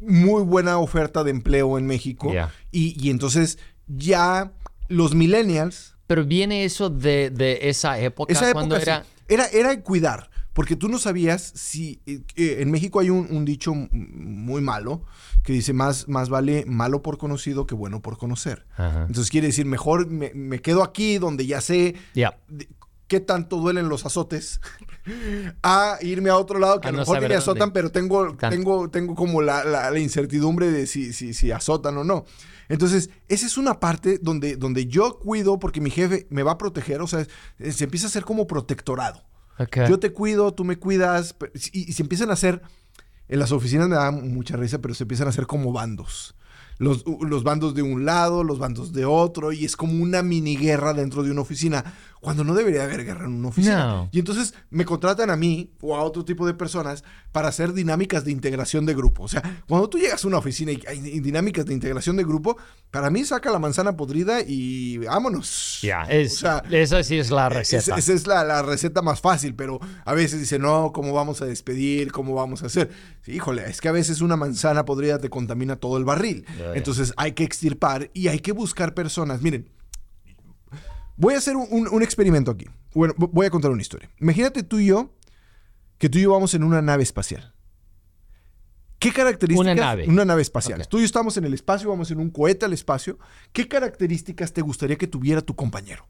muy 0.00 0.42
buena 0.42 0.78
oferta 0.78 1.24
de 1.24 1.30
empleo 1.30 1.78
en 1.78 1.86
México. 1.86 2.32
Y, 2.70 2.94
y 3.02 3.10
entonces 3.10 3.58
ya 3.86 4.52
los 4.88 5.14
millennials, 5.14 5.96
Pero 6.06 6.24
viene 6.24 6.64
eso 6.64 6.90
de, 6.90 7.30
de 7.30 7.58
esa 7.68 7.98
época, 7.98 8.32
esa 8.32 8.44
época 8.50 8.52
cuando 8.54 8.76
sí, 8.76 8.82
era... 8.82 9.04
era, 9.28 9.46
era 9.48 9.82
cuidar. 9.82 10.30
Porque 10.58 10.74
tú 10.74 10.88
no 10.88 10.98
sabías 10.98 11.52
si... 11.54 12.00
eh, 12.04 12.20
en 12.58 12.70
México 12.72 12.98
hay 12.98 13.10
un, 13.10 13.28
un 13.30 13.44
dicho 13.44 13.72
muy 13.92 14.60
malo 14.60 15.04
que 15.44 15.52
dice 15.52 15.72
más, 15.72 16.08
más 16.08 16.30
vale 16.30 16.64
malo 16.66 17.00
por 17.00 17.16
conocido 17.16 17.64
que 17.64 17.76
bueno 17.76 18.02
por 18.02 18.18
conocer. 18.18 18.66
Ajá. 18.76 19.02
Entonces 19.06 19.30
quiere 19.30 19.46
decir, 19.46 19.66
mejor 19.66 20.08
me, 20.08 20.32
me 20.34 20.58
quedo 20.60 20.82
aquí 20.82 21.18
donde 21.18 21.46
ya 21.46 21.60
sé 21.60 21.94
de- 22.48 22.68
qué 23.06 23.20
tanto 23.20 23.58
duelen 23.58 23.88
los 23.88 24.04
azotes 24.04 24.60
a 25.62 25.98
irme 26.02 26.30
a 26.30 26.36
otro 26.36 26.58
lado 26.58 26.80
que 26.80 26.88
A 26.88 26.90
a 26.90 26.92
lo 26.92 26.96
no 26.98 27.02
mejor 27.02 27.16
me 27.16 27.20
dónde. 27.36 27.36
azotan, 27.36 27.72
pero 27.72 27.90
tengo, 27.92 28.36
tengo, 28.50 28.90
tengo 28.90 29.14
como 29.14 29.40
la, 29.42 29.62
la- 29.64 29.90
la 29.92 29.98
incertidumbre 30.00 30.70
de 30.72 30.86
si, 30.86 31.12
si, 31.12 31.34
si 31.34 31.50
azotan 31.52 31.96
o 31.98 32.04
no. 32.04 32.24
Entonces, 32.68 33.10
esa 33.28 33.46
es 33.46 33.56
una 33.56 33.80
parte 33.80 34.18
donde, 34.20 34.56
donde 34.56 34.86
yo 34.86 35.18
cuido 35.20 35.58
porque 35.58 35.80
mi 35.80 35.90
jefe 35.90 36.26
me 36.30 36.42
va 36.42 36.52
a 36.52 36.58
proteger, 36.58 37.00
o 37.00 37.06
sea, 37.06 37.24
se 37.70 37.84
empieza 37.84 38.06
a 38.06 38.10
hacer 38.10 38.24
como 38.24 38.46
protectorado. 38.46 39.22
Yo 39.88 39.98
te 39.98 40.12
cuido, 40.12 40.52
tú 40.54 40.64
me 40.64 40.78
cuidas, 40.78 41.34
y, 41.72 41.90
y 41.90 41.92
se 41.92 42.02
empiezan 42.02 42.30
a 42.30 42.34
hacer, 42.34 42.62
en 43.28 43.38
las 43.38 43.52
oficinas 43.52 43.88
me 43.88 43.96
da 43.96 44.10
mucha 44.10 44.56
risa, 44.56 44.78
pero 44.78 44.94
se 44.94 45.04
empiezan 45.04 45.26
a 45.26 45.30
hacer 45.30 45.46
como 45.46 45.72
bandos. 45.72 46.34
Los, 46.78 47.04
los 47.20 47.42
bandos 47.42 47.74
de 47.74 47.82
un 47.82 48.04
lado, 48.04 48.44
los 48.44 48.60
bandos 48.60 48.92
de 48.92 49.04
otro, 49.04 49.50
y 49.52 49.64
es 49.64 49.76
como 49.76 50.00
una 50.00 50.22
mini 50.22 50.56
guerra 50.56 50.94
dentro 50.94 51.24
de 51.24 51.32
una 51.32 51.40
oficina, 51.40 51.84
cuando 52.20 52.44
no 52.44 52.54
debería 52.54 52.84
haber 52.84 53.04
guerra 53.04 53.24
en 53.24 53.32
una 53.32 53.48
oficina. 53.48 53.86
No. 53.86 54.08
Y 54.12 54.18
entonces 54.18 54.54
me 54.70 54.84
contratan 54.84 55.30
a 55.30 55.36
mí 55.36 55.72
o 55.80 55.96
a 55.96 56.02
otro 56.02 56.24
tipo 56.24 56.46
de 56.46 56.54
personas 56.54 57.04
para 57.32 57.48
hacer 57.48 57.72
dinámicas 57.72 58.24
de 58.24 58.32
integración 58.32 58.86
de 58.86 58.94
grupo. 58.94 59.24
O 59.24 59.28
sea, 59.28 59.42
cuando 59.68 59.88
tú 59.88 59.98
llegas 59.98 60.24
a 60.24 60.28
una 60.28 60.38
oficina 60.38 60.72
y 60.72 60.82
hay 60.86 61.20
dinámicas 61.20 61.66
de 61.66 61.74
integración 61.74 62.16
de 62.16 62.24
grupo, 62.24 62.56
para 62.90 63.10
mí 63.10 63.24
saca 63.24 63.50
la 63.50 63.58
manzana 63.58 63.96
podrida 63.96 64.40
y 64.40 64.98
vámonos. 64.98 65.80
Ya, 65.82 66.02
es, 66.02 66.34
O 66.34 66.38
sea, 66.38 66.62
esa 66.70 67.02
sí 67.02 67.18
es 67.18 67.30
la 67.30 67.48
receta. 67.48 67.96
Esa 67.96 68.12
es 68.12 68.26
la, 68.26 68.44
la 68.44 68.62
receta 68.62 69.02
más 69.02 69.20
fácil, 69.20 69.54
pero 69.54 69.78
a 70.04 70.14
veces 70.14 70.40
dice, 70.40 70.58
no, 70.58 70.92
¿cómo 70.92 71.12
vamos 71.12 71.42
a 71.42 71.46
despedir? 71.46 72.12
¿Cómo 72.12 72.34
vamos 72.34 72.62
a 72.62 72.66
hacer? 72.66 72.90
Sí, 73.22 73.32
híjole, 73.32 73.68
es 73.68 73.80
que 73.80 73.88
a 73.88 73.92
veces 73.92 74.20
una 74.20 74.36
manzana 74.36 74.84
podrida 74.84 75.18
te 75.18 75.30
contamina 75.30 75.76
todo 75.76 75.98
el 75.98 76.04
barril. 76.04 76.44
Ya, 76.58 76.64
ya. 76.66 76.74
Entonces 76.74 77.12
hay 77.16 77.32
que 77.32 77.44
extirpar 77.44 78.10
y 78.14 78.28
hay 78.28 78.40
que 78.40 78.52
buscar 78.52 78.94
personas. 78.94 79.42
Miren, 79.42 79.68
voy 81.18 81.34
a 81.34 81.38
hacer 81.38 81.54
un, 81.56 81.66
un- 81.70 81.88
un 81.88 82.02
experimento 82.02 82.50
aquí. 82.50 82.64
Bueno, 82.94 83.12
vo- 83.16 83.28
voy 83.30 83.44
a 83.46 83.50
contar 83.50 83.70
una 83.70 83.82
historia. 83.82 84.08
Imagínate 84.18 84.62
tú 84.62 84.78
y 84.78 84.86
yo, 84.86 85.10
que 85.98 86.08
tú 86.08 86.16
y 86.18 86.22
yo 86.22 86.32
vamos 86.32 86.54
en 86.54 86.62
una 86.64 86.80
nave 86.80 87.02
espacial. 87.02 87.52
¿Qué 88.98 89.12
características? 89.12 89.60
Una 89.60 89.74
nave. 89.74 90.06
Una 90.08 90.24
nave 90.24 90.42
espacial. 90.42 90.86
Tú 90.88 90.96
y 90.98 91.00
yo 91.02 91.06
estamos 91.06 91.36
en 91.36 91.44
el 91.44 91.54
espacio, 91.54 91.88
vamos 91.88 92.10
en 92.10 92.18
un 92.18 92.30
cohete 92.30 92.64
al 92.64 92.72
espacio. 92.72 93.18
¿Qué 93.52 93.68
características 93.68 94.52
te 94.52 94.60
gustaría 94.62 94.96
que 94.96 95.06
tuviera 95.06 95.40
tu 95.40 95.54
compañero? 95.54 96.08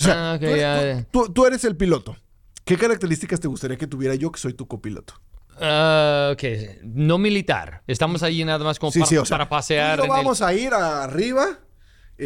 O 0.00 0.04
sea, 0.04 0.32
Ah, 0.34 0.38
tú, 0.38 0.46
eres, 0.46 0.60
ya, 0.60 1.06
tú- 1.10 1.24
tú- 1.26 1.32
tú 1.32 1.46
eres 1.46 1.64
el 1.64 1.76
piloto. 1.76 2.16
¿Qué 2.64 2.76
características 2.78 3.40
te 3.40 3.48
gustaría 3.48 3.76
que 3.76 3.88
tuviera 3.88 4.14
yo, 4.14 4.30
que 4.30 4.38
soy 4.38 4.54
tu 4.54 4.68
copiloto? 4.68 5.14
Ah, 5.60 6.30
ok, 6.32 6.42
no 6.84 7.18
militar. 7.18 7.82
Estamos 7.88 8.22
ahí 8.22 8.44
nada 8.44 8.64
más 8.64 8.78
como 8.78 8.92
Sí, 8.92 9.00
para, 9.00 9.08
sí, 9.08 9.16
o 9.16 9.24
sea, 9.24 9.34
para 9.38 9.48
pasear. 9.48 9.98
el- 10.00 10.08
vamos 10.08 10.42
a 10.42 10.54
ir 10.54 10.72
arriba. 10.72 11.58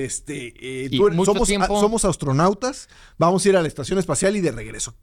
Este, 0.05 0.55
eh, 0.85 0.91
tú 0.91 1.07
eres- 1.07 1.25
somos, 1.25 1.49
tiempo- 1.49 1.77
a- 1.77 1.81
somos 1.81 2.05
astronautas. 2.05 2.89
Vamos 3.19 3.45
a 3.45 3.49
ir 3.49 3.57
a 3.57 3.63
la 3.63 3.69
estación 3.69 3.99
espacial 3.99 4.37
y 4.37 4.41
de 4.41 4.53
regreso. 4.53 4.95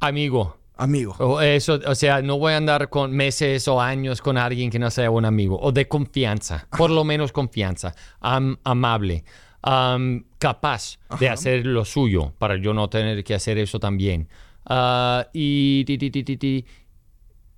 Amigo. 0.00 0.58
Amigo. 0.76 1.14
O 1.18 1.40
eso, 1.40 1.78
o 1.86 1.94
sea, 1.94 2.22
no 2.22 2.38
voy 2.38 2.54
a 2.54 2.56
andar 2.56 2.88
con 2.88 3.12
meses 3.12 3.68
o 3.68 3.80
años 3.80 4.20
con 4.20 4.36
alguien 4.38 4.70
que 4.70 4.78
no 4.78 4.90
sea 4.90 5.10
un 5.10 5.24
amigo. 5.24 5.58
O 5.60 5.70
de 5.70 5.86
confianza. 5.86 6.66
Por 6.76 6.90
lo 6.90 7.04
menos 7.04 7.30
confianza. 7.30 7.94
Am- 8.20 8.58
amable. 8.64 9.24
Am, 9.62 10.24
capaz 10.38 10.98
de 11.20 11.28
hacer 11.28 11.66
lo 11.66 11.84
suyo 11.84 12.32
para 12.38 12.56
yo 12.56 12.74
no 12.74 12.88
tener 12.88 13.22
que 13.22 13.34
hacer 13.34 13.58
eso 13.58 13.78
también. 13.78 14.28
Ah, 14.66 15.28
y 15.32 15.84
ti, 15.84 15.98
ti, 15.98 16.10
ti, 16.10 16.24
ti, 16.24 16.36
ti. 16.36 16.66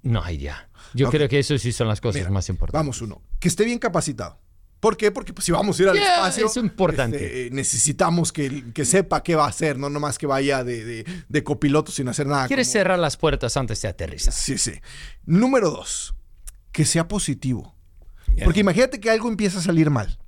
No 0.02 0.22
hay 0.22 0.36
ya. 0.38 0.68
Yo 0.92 1.08
creo 1.10 1.28
que 1.28 1.38
eso 1.38 1.56
sí 1.56 1.72
son 1.72 1.88
las 1.88 2.00
cosas 2.00 2.20
Mira, 2.22 2.30
más 2.30 2.48
importantes. 2.50 2.78
Vamos 2.78 3.00
uno. 3.00 3.22
Que 3.40 3.48
esté 3.48 3.64
bien 3.64 3.78
capacitado. 3.78 4.38
¿Por 4.84 4.98
qué? 4.98 5.10
Porque 5.10 5.32
pues, 5.32 5.46
si 5.46 5.50
vamos 5.52 5.78
a 5.78 5.82
ir 5.82 5.88
al 5.88 5.94
Yeah, 5.96 6.14
espacio, 6.16 6.44
es 6.46 6.56
importante. 6.58 7.16
este, 7.46 7.54
necesitamos 7.56 8.32
que, 8.32 8.70
que 8.74 8.84
sepa 8.84 9.22
qué 9.22 9.34
va 9.34 9.46
a 9.46 9.48
hacer, 9.48 9.78
no 9.78 9.88
nomás 9.88 10.18
que 10.18 10.26
vaya 10.26 10.62
de, 10.62 10.84
de- 10.84 11.04
de 11.26 11.42
copiloto 11.42 11.90
sin 11.90 12.06
hacer 12.08 12.26
nada. 12.26 12.46
¿Quieres 12.48 12.66
como- 12.68 12.72
cerrar 12.72 12.98
las 12.98 13.16
puertas 13.16 13.56
antes 13.56 13.80
de 13.80 13.88
aterrizar? 13.88 14.34
Sí, 14.34 14.58
sí. 14.58 14.72
Número 15.24 15.70
dos, 15.70 16.14
que 16.70 16.84
sea 16.84 17.08
positivo. 17.08 17.74
Porque 18.44 18.60
imagínate 18.60 19.00
que 19.00 19.08
algo 19.08 19.28
empieza 19.30 19.58
a 19.58 19.62
salir 19.62 19.88
mal. 19.88 20.18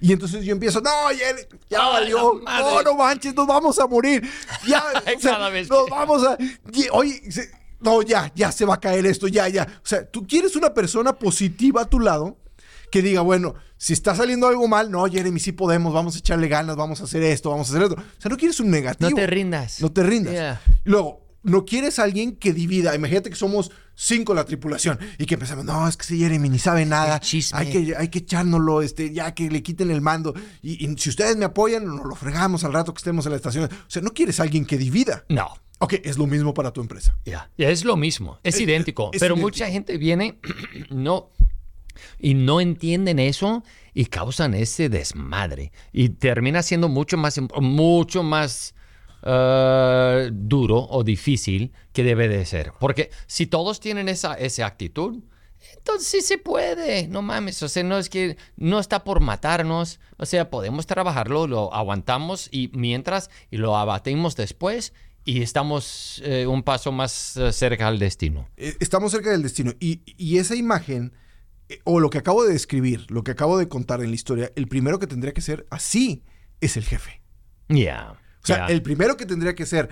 Y 0.00 0.12
entonces 0.12 0.44
yo 0.44 0.50
empiezo, 0.52 0.80
no, 0.80 1.12
ya, 1.12 1.26
ya 1.70 1.86
valió, 1.86 2.40
no, 2.44 2.82
no 2.82 2.94
manches, 2.96 3.36
nos 3.36 3.46
vamos 3.46 3.78
a 3.78 3.86
morir. 3.86 4.28
Ya, 4.66 4.82
o 5.16 5.20
sea, 5.20 5.34
Cada 5.34 5.48
vez 5.48 5.70
nos 5.70 5.84
que- 5.84 5.90
vamos 5.92 6.26
a... 6.26 6.36
y- 6.72 6.88
Oye, 6.90 7.30
se- 7.30 7.52
no, 7.78 8.02
ya, 8.02 8.32
ya 8.34 8.50
se 8.50 8.64
va 8.64 8.74
a 8.74 8.80
caer 8.80 9.06
esto, 9.06 9.28
ya, 9.28 9.46
ya. 9.48 9.62
O 9.84 9.86
sea, 9.86 10.04
tú 10.10 10.26
quieres 10.26 10.56
una 10.56 10.74
persona 10.74 11.12
positiva 11.12 11.82
a 11.82 11.84
tu 11.84 12.00
lado 12.00 12.38
que 12.92 13.02
diga, 13.02 13.22
bueno, 13.22 13.54
si 13.78 13.94
está 13.94 14.14
saliendo 14.14 14.46
algo 14.46 14.68
mal, 14.68 14.90
no, 14.90 15.06
Jeremy, 15.06 15.40
sí 15.40 15.50
podemos, 15.52 15.92
vamos 15.94 16.14
a 16.14 16.18
echarle 16.18 16.46
ganas, 16.46 16.76
vamos 16.76 17.00
a 17.00 17.04
hacer 17.04 17.22
esto, 17.22 17.48
vamos 17.50 17.68
a 17.68 17.72
hacer 17.72 17.82
esto. 17.82 17.96
O 17.96 18.20
sea, 18.20 18.28
no 18.28 18.36
quieres 18.36 18.60
un 18.60 18.70
negativo. 18.70 19.10
No 19.10 19.16
te 19.16 19.26
rindas. 19.26 19.80
No 19.80 19.90
te 19.90 20.02
rindas. 20.02 20.32
Yeah. 20.34 20.60
Luego, 20.84 21.26
no 21.42 21.64
quieres 21.64 21.98
a 21.98 22.04
alguien 22.04 22.36
que 22.36 22.52
divida. 22.52 22.94
Imagínate 22.94 23.30
que 23.30 23.34
somos 23.34 23.70
cinco 23.94 24.34
la 24.34 24.44
tripulación 24.44 24.98
y 25.18 25.24
que 25.26 25.34
empezamos, 25.34 25.64
no, 25.64 25.88
es 25.88 25.96
que 25.96 26.04
ese 26.04 26.16
Jeremy 26.18 26.50
ni 26.50 26.58
sabe 26.58 26.84
nada. 26.86 27.18
Hay 27.54 27.70
que, 27.72 27.94
hay 27.96 28.08
que 28.08 28.18
echárnoslo, 28.20 28.82
este, 28.82 29.12
ya 29.12 29.34
que 29.34 29.50
le 29.50 29.62
quiten 29.62 29.90
el 29.90 30.02
mando. 30.02 30.34
Y, 30.60 30.86
y 30.86 30.96
si 30.98 31.08
ustedes 31.08 31.36
me 31.38 31.46
apoyan, 31.46 31.86
nos 31.86 32.04
lo 32.04 32.14
fregamos 32.14 32.62
al 32.64 32.74
rato 32.74 32.92
que 32.92 32.98
estemos 32.98 33.24
en 33.26 33.30
la 33.32 33.36
estación. 33.36 33.64
O 33.64 33.90
sea, 33.90 34.02
no 34.02 34.10
quieres 34.12 34.38
a 34.38 34.42
alguien 34.44 34.66
que 34.66 34.76
divida. 34.76 35.24
No. 35.30 35.48
Ok, 35.78 35.94
es 36.04 36.18
lo 36.18 36.26
mismo 36.28 36.52
para 36.54 36.72
tu 36.72 36.80
empresa. 36.82 37.16
Ya, 37.24 37.50
Es 37.56 37.84
lo 37.84 37.96
mismo, 37.96 38.38
es, 38.44 38.54
Es- 38.54 38.60
idéntico, 38.60 39.10
es 39.14 39.18
pero 39.18 39.34
idéntico. 39.34 39.46
mucha 39.48 39.66
gente 39.70 39.96
viene 39.96 40.38
no 40.90 41.30
y 42.18 42.34
no 42.34 42.60
entienden 42.60 43.18
eso 43.18 43.62
y 43.94 44.06
causan 44.06 44.54
ese 44.54 44.88
desmadre 44.88 45.72
y 45.92 46.10
termina 46.10 46.62
siendo 46.62 46.88
mucho 46.88 47.16
más 47.16 47.40
mucho 47.60 48.22
más 48.22 48.74
eh, 49.22 50.30
duro 50.32 50.86
o 50.90 51.04
difícil 51.04 51.72
que 51.92 52.04
debe 52.04 52.28
de 52.28 52.44
ser, 52.44 52.72
porque 52.80 53.10
si 53.26 53.46
todos 53.46 53.80
tienen 53.80 54.08
esa 54.08 54.34
esa 54.34 54.66
actitud 54.66 55.22
entonces 55.76 56.08
sí 56.08 56.20
se 56.22 56.38
puede, 56.38 57.06
no 57.08 57.22
mames, 57.22 57.62
o 57.62 57.68
sea, 57.68 57.82
no 57.82 57.98
es 57.98 58.08
que 58.08 58.36
no 58.56 58.78
está 58.78 59.04
por 59.04 59.20
matarnos, 59.20 60.00
o 60.16 60.26
sea, 60.26 60.50
podemos 60.50 60.86
trabajarlo, 60.86 61.46
lo 61.46 61.72
aguantamos 61.72 62.48
y 62.50 62.70
mientras 62.74 63.30
y 63.50 63.58
lo 63.58 63.76
abatimos 63.76 64.36
después 64.36 64.92
y 65.24 65.42
estamos 65.42 66.20
eh, 66.24 66.46
un 66.46 66.62
paso 66.62 66.90
más 66.92 67.36
eh, 67.36 67.52
cerca 67.52 67.88
al 67.88 67.98
destino. 67.98 68.48
Eh, 68.56 68.74
Estamos 68.80 69.12
cerca 69.12 69.30
del 69.30 69.42
destino. 69.42 69.72
Y, 69.78 70.02
y 70.16 70.38
esa 70.38 70.56
imagen, 70.56 71.12
o 71.84 72.00
lo 72.00 72.10
que 72.10 72.18
acabo 72.18 72.44
de 72.44 72.52
describir, 72.52 73.10
lo 73.10 73.24
que 73.24 73.30
acabo 73.32 73.58
de 73.58 73.68
contar 73.68 74.00
en 74.02 74.08
la 74.10 74.14
historia, 74.14 74.52
el 74.56 74.68
primero 74.68 74.98
que 74.98 75.06
tendría 75.06 75.32
que 75.32 75.40
ser 75.40 75.66
así 75.70 76.22
es 76.60 76.76
el 76.76 76.84
jefe. 76.84 77.22
Ya. 77.68 78.12
O 78.42 78.46
sea, 78.46 78.66
el 78.66 78.82
primero 78.82 79.16
que 79.16 79.24
tendría 79.26 79.54
que 79.54 79.66
ser 79.66 79.88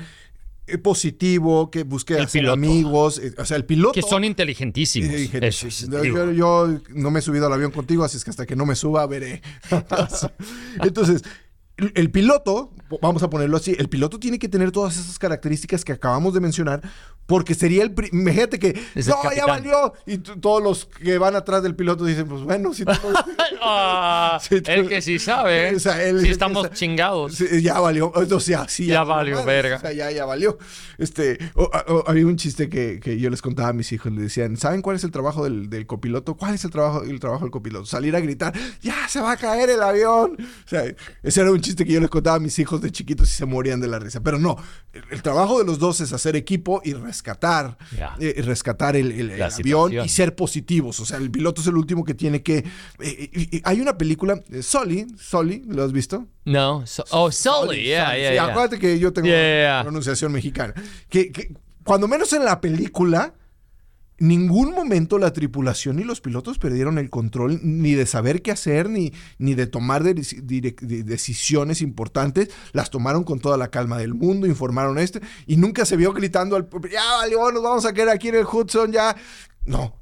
eh, 0.67 0.77
positivo, 0.79 1.71
que 1.71 1.83
busque 1.85 2.15
El 2.15 2.25
hacer 2.25 2.41
piloto. 2.43 2.53
amigos, 2.55 3.19
eh, 3.19 3.33
o 3.39 3.45
sea, 3.45 3.57
el 3.57 3.65
piloto. 3.65 3.93
que 3.95 4.03
son 4.03 4.25
inteligentísimos. 4.25 5.11
Eh, 5.13 5.17
dije, 5.17 5.47
Eso 5.47 5.67
es, 5.69 5.89
yo, 5.89 6.01
digo. 6.01 6.17
yo- 6.27 6.33
yo 6.33 6.81
no 6.91 7.11
me 7.11 7.21
he 7.21 7.23
subido 7.23 7.47
al 7.47 7.53
avión 7.53 7.71
contigo, 7.71 8.05
así 8.05 8.17
es 8.17 8.25
que 8.25 8.31
hasta 8.31 8.47
que 8.47 8.57
no 8.57 8.67
me 8.67 8.75
suba 8.75 9.07
veré. 9.07 9.41
Entonces, 10.83 11.23
el, 11.77 11.93
el 11.95 12.11
piloto, 12.11 12.73
vamos 13.01 13.23
a 13.23 13.31
ponerlo 13.31 13.57
así, 13.57 13.75
el 13.79 13.89
piloto 13.89 14.19
tiene 14.19 14.39
que 14.39 14.49
tener 14.49 14.71
todas 14.73 14.97
esas 14.97 15.19
características 15.19 15.85
que 15.85 15.93
acabamos 15.93 16.35
de 16.35 16.41
mencionar, 16.41 16.81
porque 17.27 17.55
sería 17.55 17.83
el... 17.83 17.95
Imagínate 18.13 18.59
que, 18.59 18.81
Es 18.95 19.07
no, 19.07 19.17
ya 19.35 19.47
valió. 19.47 19.93
Y 20.07 20.19
todos 20.19 20.63
los 20.63 20.87
que 20.87 21.17
van 21.19 21.37
atrás 21.37 21.63
del 21.63 21.77
piloto 21.77 22.05
dicen, 22.05 22.27
pues 22.27 22.43
bueno, 22.43 22.75
si 22.75 22.85
tú- 22.85 22.93
Ah, 23.63 24.41
tú- 24.49 24.57
el 24.67 24.89
que 24.89 25.03
sí 25.03 25.19
sabe. 25.19 25.75
O 25.77 25.79
sea, 25.81 26.03
él- 26.03 26.21
si 26.23 26.29
estamos 26.31 26.71
chingados. 26.73 27.39
Ya 27.63 27.79
valió. 27.79 28.11
O 28.15 28.41
sea, 28.41 28.69
sí, 28.69 28.87
Ya 28.87 29.05
valió 29.05 29.37
valió, 29.37 29.47
verga. 29.47 29.77
O 29.77 29.81
sea, 29.81 29.93
ya, 29.93 30.11
ya 30.11 30.25
valió. 30.25 30.59
Este, 30.99 31.39
o- 31.55 31.71
o- 31.89 32.05
había 32.09 32.27
un 32.27 32.37
chiste 32.37 32.69
que, 32.69 32.99
que 33.01 33.19
yo 33.19 33.31
les 33.31 33.43
contaba 33.43 33.69
a 33.69 33.73
mis 33.73 33.93
hijos. 33.93 34.11
Le 34.13 34.23
decían, 34.23 34.57
¿saben 34.57 34.83
cuál 34.83 34.97
es 34.97 35.05
el 35.05 35.11
trabajo 35.11 35.45
del, 35.45 35.69
del 35.71 35.87
copiloto? 35.87 36.37
¿Cuál 36.37 36.55
es 36.55 36.65
el 36.65 36.71
trabajo, 36.71 37.03
el 37.03 37.21
trabajo 37.21 37.45
del 37.45 37.51
copiloto? 37.51 37.87
Salir 37.87 38.17
a 38.17 38.21
gritar, 38.21 38.53
¡ya 38.83 39.07
se 39.09 39.21
va 39.21 39.33
a 39.33 39.37
caer 39.37 39.71
el 39.71 39.83
avión! 39.83 40.37
O 40.41 40.69
sea, 40.69 40.85
ese 41.23 41.41
era 41.41 41.51
un 41.53 41.61
chiste 41.61 41.85
que 41.85 41.93
yo 41.93 42.01
les 42.01 42.11
contaba 42.11 42.37
a 42.37 42.41
mis 42.41 42.59
hijos 42.59 42.80
de 42.81 42.91
chiquitos 42.93 43.31
y 43.31 43.33
se 43.35 43.47
morían 43.47 43.81
de 43.81 43.89
la 43.89 43.99
risa. 43.99 44.21
Pero 44.21 44.39
no, 44.39 44.57
el, 44.93 45.03
el 45.11 45.23
trabajo 45.23 45.59
de 45.59 45.65
los 45.65 45.79
dos 45.79 46.01
es 46.01 46.13
hacer 46.13 46.37
equipo 46.37 46.81
y 46.85 46.93
rescatar, 46.95 47.77
eh, 48.19 48.43
rescatar 48.45 48.97
el, 48.97 49.13
el- 49.13 49.31
el 49.31 49.39
La 49.39 49.47
avión 49.47 49.93
y 50.05 50.09
ser 50.09 50.35
positivos. 50.35 50.99
O 51.01 51.05
sea, 51.07 51.19
el 51.19 51.31
piloto 51.31 51.61
es 51.61 51.67
el 51.67 51.77
último 51.77 52.05
que 52.05 52.15
tiene 52.15 52.43
que... 52.43 52.65
eh, 53.01 53.31
y 53.33 53.61
hay 53.65 53.81
una 53.81 53.97
película, 53.99 54.41
eh, 54.51 54.63
Sully, 54.63 55.07
Sully, 55.19 55.63
¿lo 55.67 55.85
has 55.85 55.93
visto? 55.93 56.27
No. 56.45 56.87
so- 56.87 57.05
oh, 57.11 57.31
Sully. 57.31 57.83
Yeah, 57.85 58.17
yeah, 58.17 58.33
Sí. 58.33 58.39
Acuérdate 58.39 58.79
que 58.79 58.99
yo 58.99 59.13
tengo 59.13 59.29
yeah. 59.29 59.81
pronunciación 59.83 60.33
mexicana. 60.33 60.75
Que, 61.09 61.31
que 61.31 61.53
cuando 61.85 62.09
menos 62.09 62.33
en 62.33 62.45
la 62.45 62.61
película, 62.61 63.35
ningún 64.21 64.73
momento 64.75 65.19
la 65.19 65.33
tripulación 65.33 65.97
ni 65.97 66.05
los 66.05 66.21
pilotos 66.21 66.59
perdieron 66.59 66.99
el 66.99 67.11
control 67.11 67.59
ni 67.63 67.95
de 67.95 68.07
saber 68.07 68.43
qué 68.43 68.53
hacer, 68.53 68.89
ni, 68.89 69.13
ni 69.39 69.55
de 69.55 69.67
tomar 69.67 70.05
de- 70.05 70.15
de- 70.15 70.77
de- 70.81 71.03
decisiones 71.03 71.83
importantes. 71.83 72.51
Las 72.73 72.91
tomaron 72.91 73.25
con 73.25 73.41
toda 73.41 73.57
la 73.57 73.71
calma 73.71 73.99
del 73.99 74.15
mundo, 74.15 74.47
informaron 74.47 74.99
esto, 74.99 75.19
y 75.47 75.57
nunca 75.57 75.85
se 75.85 75.97
vio 75.97 76.13
gritando 76.13 76.55
al 76.55 76.69
ya 76.93 77.03
valió, 77.19 77.51
nos 77.51 77.63
vamos 77.63 77.85
a 77.87 77.93
quedar 77.93 78.11
aquí 78.11 78.29
en 78.29 78.37
el 78.37 78.45
Hudson, 78.45 78.93
ya. 78.93 79.17
No. 79.65 79.97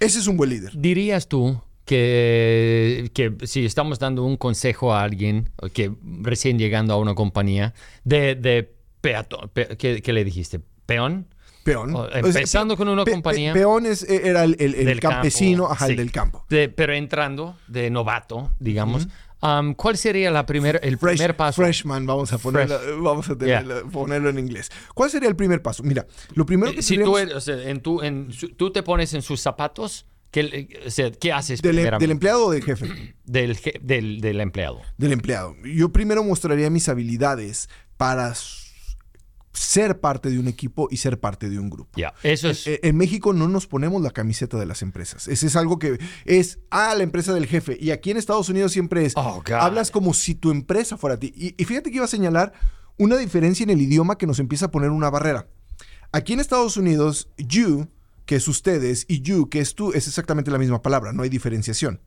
Ese 0.00 0.18
es 0.18 0.26
un 0.26 0.36
buen 0.36 0.50
líder. 0.50 0.72
¿Dirías 0.74 1.28
tú 1.28 1.60
que, 1.84 3.10
que 3.14 3.34
si 3.46 3.64
estamos 3.66 3.98
dando 3.98 4.24
un 4.24 4.36
consejo 4.36 4.94
a 4.94 5.02
alguien 5.02 5.50
que 5.72 5.92
recién 6.22 6.58
llegando 6.58 6.94
a 6.94 6.96
una 6.98 7.14
compañía 7.14 7.74
de, 8.04 8.34
de 8.34 8.72
peatón, 9.00 9.50
pe- 9.52 9.76
¿qué, 9.76 10.00
qué 10.02 10.12
le 10.12 10.24
dijiste? 10.24 10.60
¿Peón? 10.86 11.26
Peón. 11.62 11.94
O, 11.94 12.00
O 12.00 12.08
sea, 12.10 12.18
empezando 12.20 12.76
con 12.76 12.88
una 12.88 13.04
pe- 13.04 13.10
pe- 13.10 13.16
compañía. 13.16 13.52
peón 13.52 13.86
es- 13.86 14.02
eh, 14.04 14.22
era 14.24 14.44
el, 14.44 14.56
el- 14.58 14.74
el 14.88 15.00
campesino, 15.00 15.64
campo, 15.64 15.74
ajá, 15.74 15.86
el 15.86 15.90
sí. 15.92 15.96
del 15.96 16.12
campo. 16.12 16.44
De- 16.48 16.68
pero 16.68 16.94
entrando 16.94 17.56
de 17.68 17.90
novato, 17.90 18.50
digamos, 18.58 19.08
um, 19.42 19.74
¿cuál 19.74 19.96
sería 19.98 20.30
la 20.30 20.46
primer, 20.46 20.80
el 20.82 20.98
Fresh- 20.98 21.16
primer 21.16 21.36
paso? 21.36 21.62
Freshman, 21.62 22.06
vamos 22.06 22.32
a 22.32 22.38
ponerlo, 22.38 22.78
vamos 23.02 23.28
a 23.28 23.34
tenerlo- 23.36 23.88
ponerlo 23.90 24.30
en 24.30 24.38
inglés. 24.38 24.70
¿Cuál 24.94 25.10
sería 25.10 25.28
el 25.28 25.36
primer 25.36 25.60
paso? 25.62 25.82
Mira, 25.82 26.06
lo 26.34 26.46
primero 26.46 26.72
que 26.72 26.80
Eh, 26.80 26.82
si 26.82 26.96
tú, 26.98 27.18
eres- 27.18 27.34
o 27.34 27.40
sea, 27.40 27.56
en 27.68 27.80
tu- 27.80 28.00
en 28.02 28.32
su- 28.32 28.48
tú 28.50 28.70
te 28.72 28.82
pones 28.82 29.12
en 29.14 29.20
sus 29.22 29.40
zapatos, 29.40 30.06
¿qué, 30.30 30.68
o 30.86 30.90
sea, 30.90 31.10
¿qué 31.10 31.32
haces 31.32 31.60
del, 31.60 31.72
primeramente? 31.76 32.04
del 32.04 32.10
empleado 32.12 32.46
o 32.46 32.50
del 32.52 32.62
jefe. 32.64 32.86
del, 33.24 33.56
je- 33.58 33.78
del, 33.82 34.20
del 34.20 34.40
empleado? 34.40 34.80
del 34.96 35.12
empleado. 35.12 35.54
Yo 35.64 35.90
primero 35.90 36.22
mostraría 36.24 36.70
mis 36.70 36.88
habilidades 36.88 37.68
para 37.96 38.32
ser 39.70 40.00
parte 40.00 40.30
de 40.30 40.38
un 40.40 40.48
equipo 40.48 40.88
y 40.90 40.96
ser 40.96 41.20
parte 41.20 41.48
de 41.48 41.56
un 41.60 41.70
grupo. 41.70 41.92
Ya, 41.96 42.12
eso 42.24 42.50
es... 42.50 42.66
Eh, 42.66 42.80
En 42.82 42.96
México 42.96 43.32
no 43.32 43.46
nos 43.46 43.68
ponemos 43.68 44.02
la 44.02 44.10
camiseta 44.10 44.58
de 44.58 44.66
las 44.66 44.82
empresas. 44.82 45.28
Ese 45.28 45.46
es 45.46 45.54
algo 45.54 45.78
que 45.78 45.96
es, 46.24 46.58
ah, 46.70 46.92
la 46.96 47.04
empresa 47.04 47.32
del 47.32 47.46
jefe. 47.46 47.76
Y 47.80 47.92
aquí 47.92 48.10
en 48.10 48.16
Estados 48.16 48.48
Unidos 48.48 48.72
siempre 48.72 49.04
es, 49.04 49.12
Oh, 49.16 49.44
hablas 49.60 49.92
como 49.92 50.12
si 50.12 50.34
tu 50.34 50.50
empresa 50.50 50.96
fuera 50.96 51.14
a 51.14 51.18
ti. 51.20 51.32
Y, 51.36 51.54
y 51.56 51.64
fíjate 51.66 51.90
que 51.90 51.96
iba 51.96 52.04
a 52.04 52.08
señalar 52.08 52.52
una 52.98 53.16
diferencia 53.16 53.62
en 53.62 53.70
el 53.70 53.80
idioma 53.80 54.18
que 54.18 54.26
nos 54.26 54.40
empieza 54.40 54.66
a 54.66 54.70
poner 54.72 54.90
una 54.90 55.08
barrera. 55.08 55.46
Aquí 56.10 56.32
en 56.32 56.40
Estados 56.40 56.76
Unidos, 56.76 57.30
you, 57.38 57.86
que 58.26 58.34
es 58.36 58.48
ustedes, 58.48 59.04
y 59.06 59.20
you, 59.20 59.48
que 59.50 59.60
es 59.60 59.76
tú, 59.76 59.92
es 59.92 60.08
exactamente 60.08 60.50
la 60.50 60.58
misma 60.58 60.82
palabra, 60.82 61.12
no 61.12 61.22
hay 61.22 61.28
diferenciación. 61.28 62.00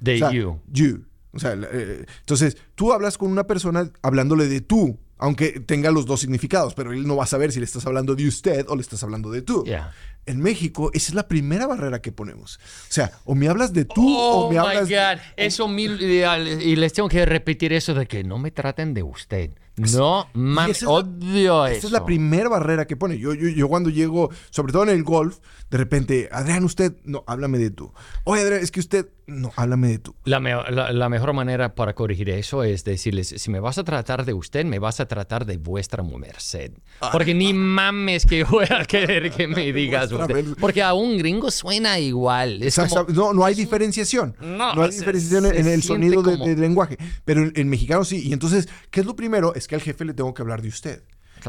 de 0.00 0.14
O 0.14 0.18
sea, 0.18 0.30
you. 0.32 0.60
You. 0.72 1.04
O 1.32 1.38
sea, 1.38 1.52
eh, 1.52 2.06
entonces, 2.20 2.56
tú 2.74 2.94
hablas 2.94 3.18
con 3.18 3.30
una 3.30 3.44
persona 3.46 3.90
hablándole 4.00 4.48
de 4.48 4.62
tú, 4.62 4.98
aunque 5.18 5.60
tenga 5.60 5.90
los 5.90 6.06
dos 6.06 6.20
significados, 6.20 6.74
pero 6.74 6.92
él 6.92 7.06
no 7.06 7.16
va 7.16 7.24
a 7.24 7.26
saber 7.26 7.52
si 7.52 7.58
le 7.58 7.64
estás 7.64 7.86
hablando 7.86 8.14
de 8.14 8.26
usted 8.26 8.66
o 8.68 8.76
le 8.76 8.82
estás 8.82 9.02
hablando 9.02 9.30
de 9.30 9.42
tú. 9.42 9.64
Yeah. 9.64 9.92
En 10.26 10.40
México, 10.40 10.90
esa 10.92 11.08
es 11.10 11.14
la 11.14 11.28
primera 11.28 11.66
barrera 11.66 12.02
que 12.02 12.12
ponemos. 12.12 12.56
O 12.56 12.92
sea, 12.92 13.12
o 13.24 13.34
me 13.34 13.48
hablas 13.48 13.72
de 13.72 13.84
tú 13.84 14.06
Oh 14.06 14.46
o 14.46 14.48
me 14.48 14.56
my 14.56 14.58
hablas... 14.58 14.88
God, 14.88 15.22
eso 15.36 15.68
mil 15.68 16.00
y 16.00 16.76
les 16.76 16.92
tengo 16.92 17.08
que 17.08 17.24
repetir 17.24 17.72
eso 17.72 17.94
de 17.94 18.06
que 18.06 18.24
no 18.24 18.38
me 18.38 18.50
traten 18.50 18.92
de 18.92 19.02
usted. 19.02 19.50
No, 19.76 20.28
mames, 20.32 20.78
es 20.78 20.82
la- 20.84 20.88
odio 20.90 21.66
eso. 21.66 21.76
Esa 21.78 21.86
es 21.88 21.92
la 21.92 22.04
primera 22.06 22.48
barrera 22.48 22.86
que 22.86 22.96
pone. 22.96 23.18
Yo, 23.18 23.34
yo, 23.34 23.48
yo 23.48 23.68
cuando 23.68 23.90
llego, 23.90 24.30
sobre 24.50 24.72
todo 24.72 24.84
en 24.84 24.88
el 24.88 25.02
golf, 25.04 25.38
de 25.70 25.78
repente, 25.78 26.28
Adrián, 26.32 26.64
usted, 26.64 26.96
no, 27.04 27.24
háblame 27.26 27.58
de 27.58 27.70
tú. 27.70 27.92
Oye, 28.24 28.42
Adrián, 28.42 28.60
es 28.62 28.70
que 28.70 28.80
usted, 28.80 29.08
no, 29.26 29.52
háblame 29.56 29.88
de 29.88 29.98
tú. 29.98 30.14
La, 30.24 30.40
me- 30.40 30.54
la- 30.54 30.92
la 30.92 31.08
mejor 31.08 31.32
manera 31.34 31.74
para 31.74 31.94
corregir 31.94 32.30
eso 32.30 32.62
es 32.64 32.84
decirles, 32.84 33.34
si 33.36 33.50
me 33.50 33.60
vas 33.60 33.76
a 33.76 33.84
tratar 33.84 34.24
de 34.24 34.32
usted, 34.32 34.64
me 34.64 34.78
vas 34.78 35.00
a 35.00 35.06
tratar 35.08 35.44
de 35.44 35.56
vuestra 35.58 36.02
merced. 36.02 36.72
Porque 37.12 37.34
ni 37.34 37.52
mames 37.52 38.24
que 38.24 38.44
voy 38.44 38.64
a 38.70 38.84
querer 38.84 39.30
que 39.32 39.46
me 39.48 39.72
digas 39.72 40.10
usted. 40.12 40.46
Porque 40.60 40.82
a 40.82 40.94
un 40.94 41.18
gringo 41.18 41.50
suena 41.50 41.98
igual. 41.98 42.62
Es 42.62 42.76
como- 42.78 43.06
no, 43.12 43.32
no 43.34 43.44
hay 43.44 43.54
diferenciación. 43.54 44.36
No, 44.40 44.74
No, 44.74 44.82
hay 44.84 44.92
se- 44.92 45.00
diferenciación 45.00 45.44
se 45.52 45.60
en 45.60 45.66
el 45.66 45.82
sonido 45.82 46.22
de- 46.22 46.32
como- 46.32 46.46
del 46.46 46.60
lenguaje. 46.60 46.96
Pero 47.24 47.42
en, 47.42 47.52
en 47.56 47.68
mexicano 47.68 48.04
sí. 48.04 48.26
Y 48.28 48.32
entonces, 48.32 48.68
¿qué 48.90 49.00
es 49.00 49.06
lo 49.06 49.16
primero? 49.16 49.54
Es 49.54 49.65
que 49.68 49.74
al 49.74 49.82
jefe 49.82 50.04
le 50.04 50.14
tengo 50.14 50.34
que 50.34 50.42
hablar 50.42 50.62
de 50.62 50.68
usted. 50.68 51.04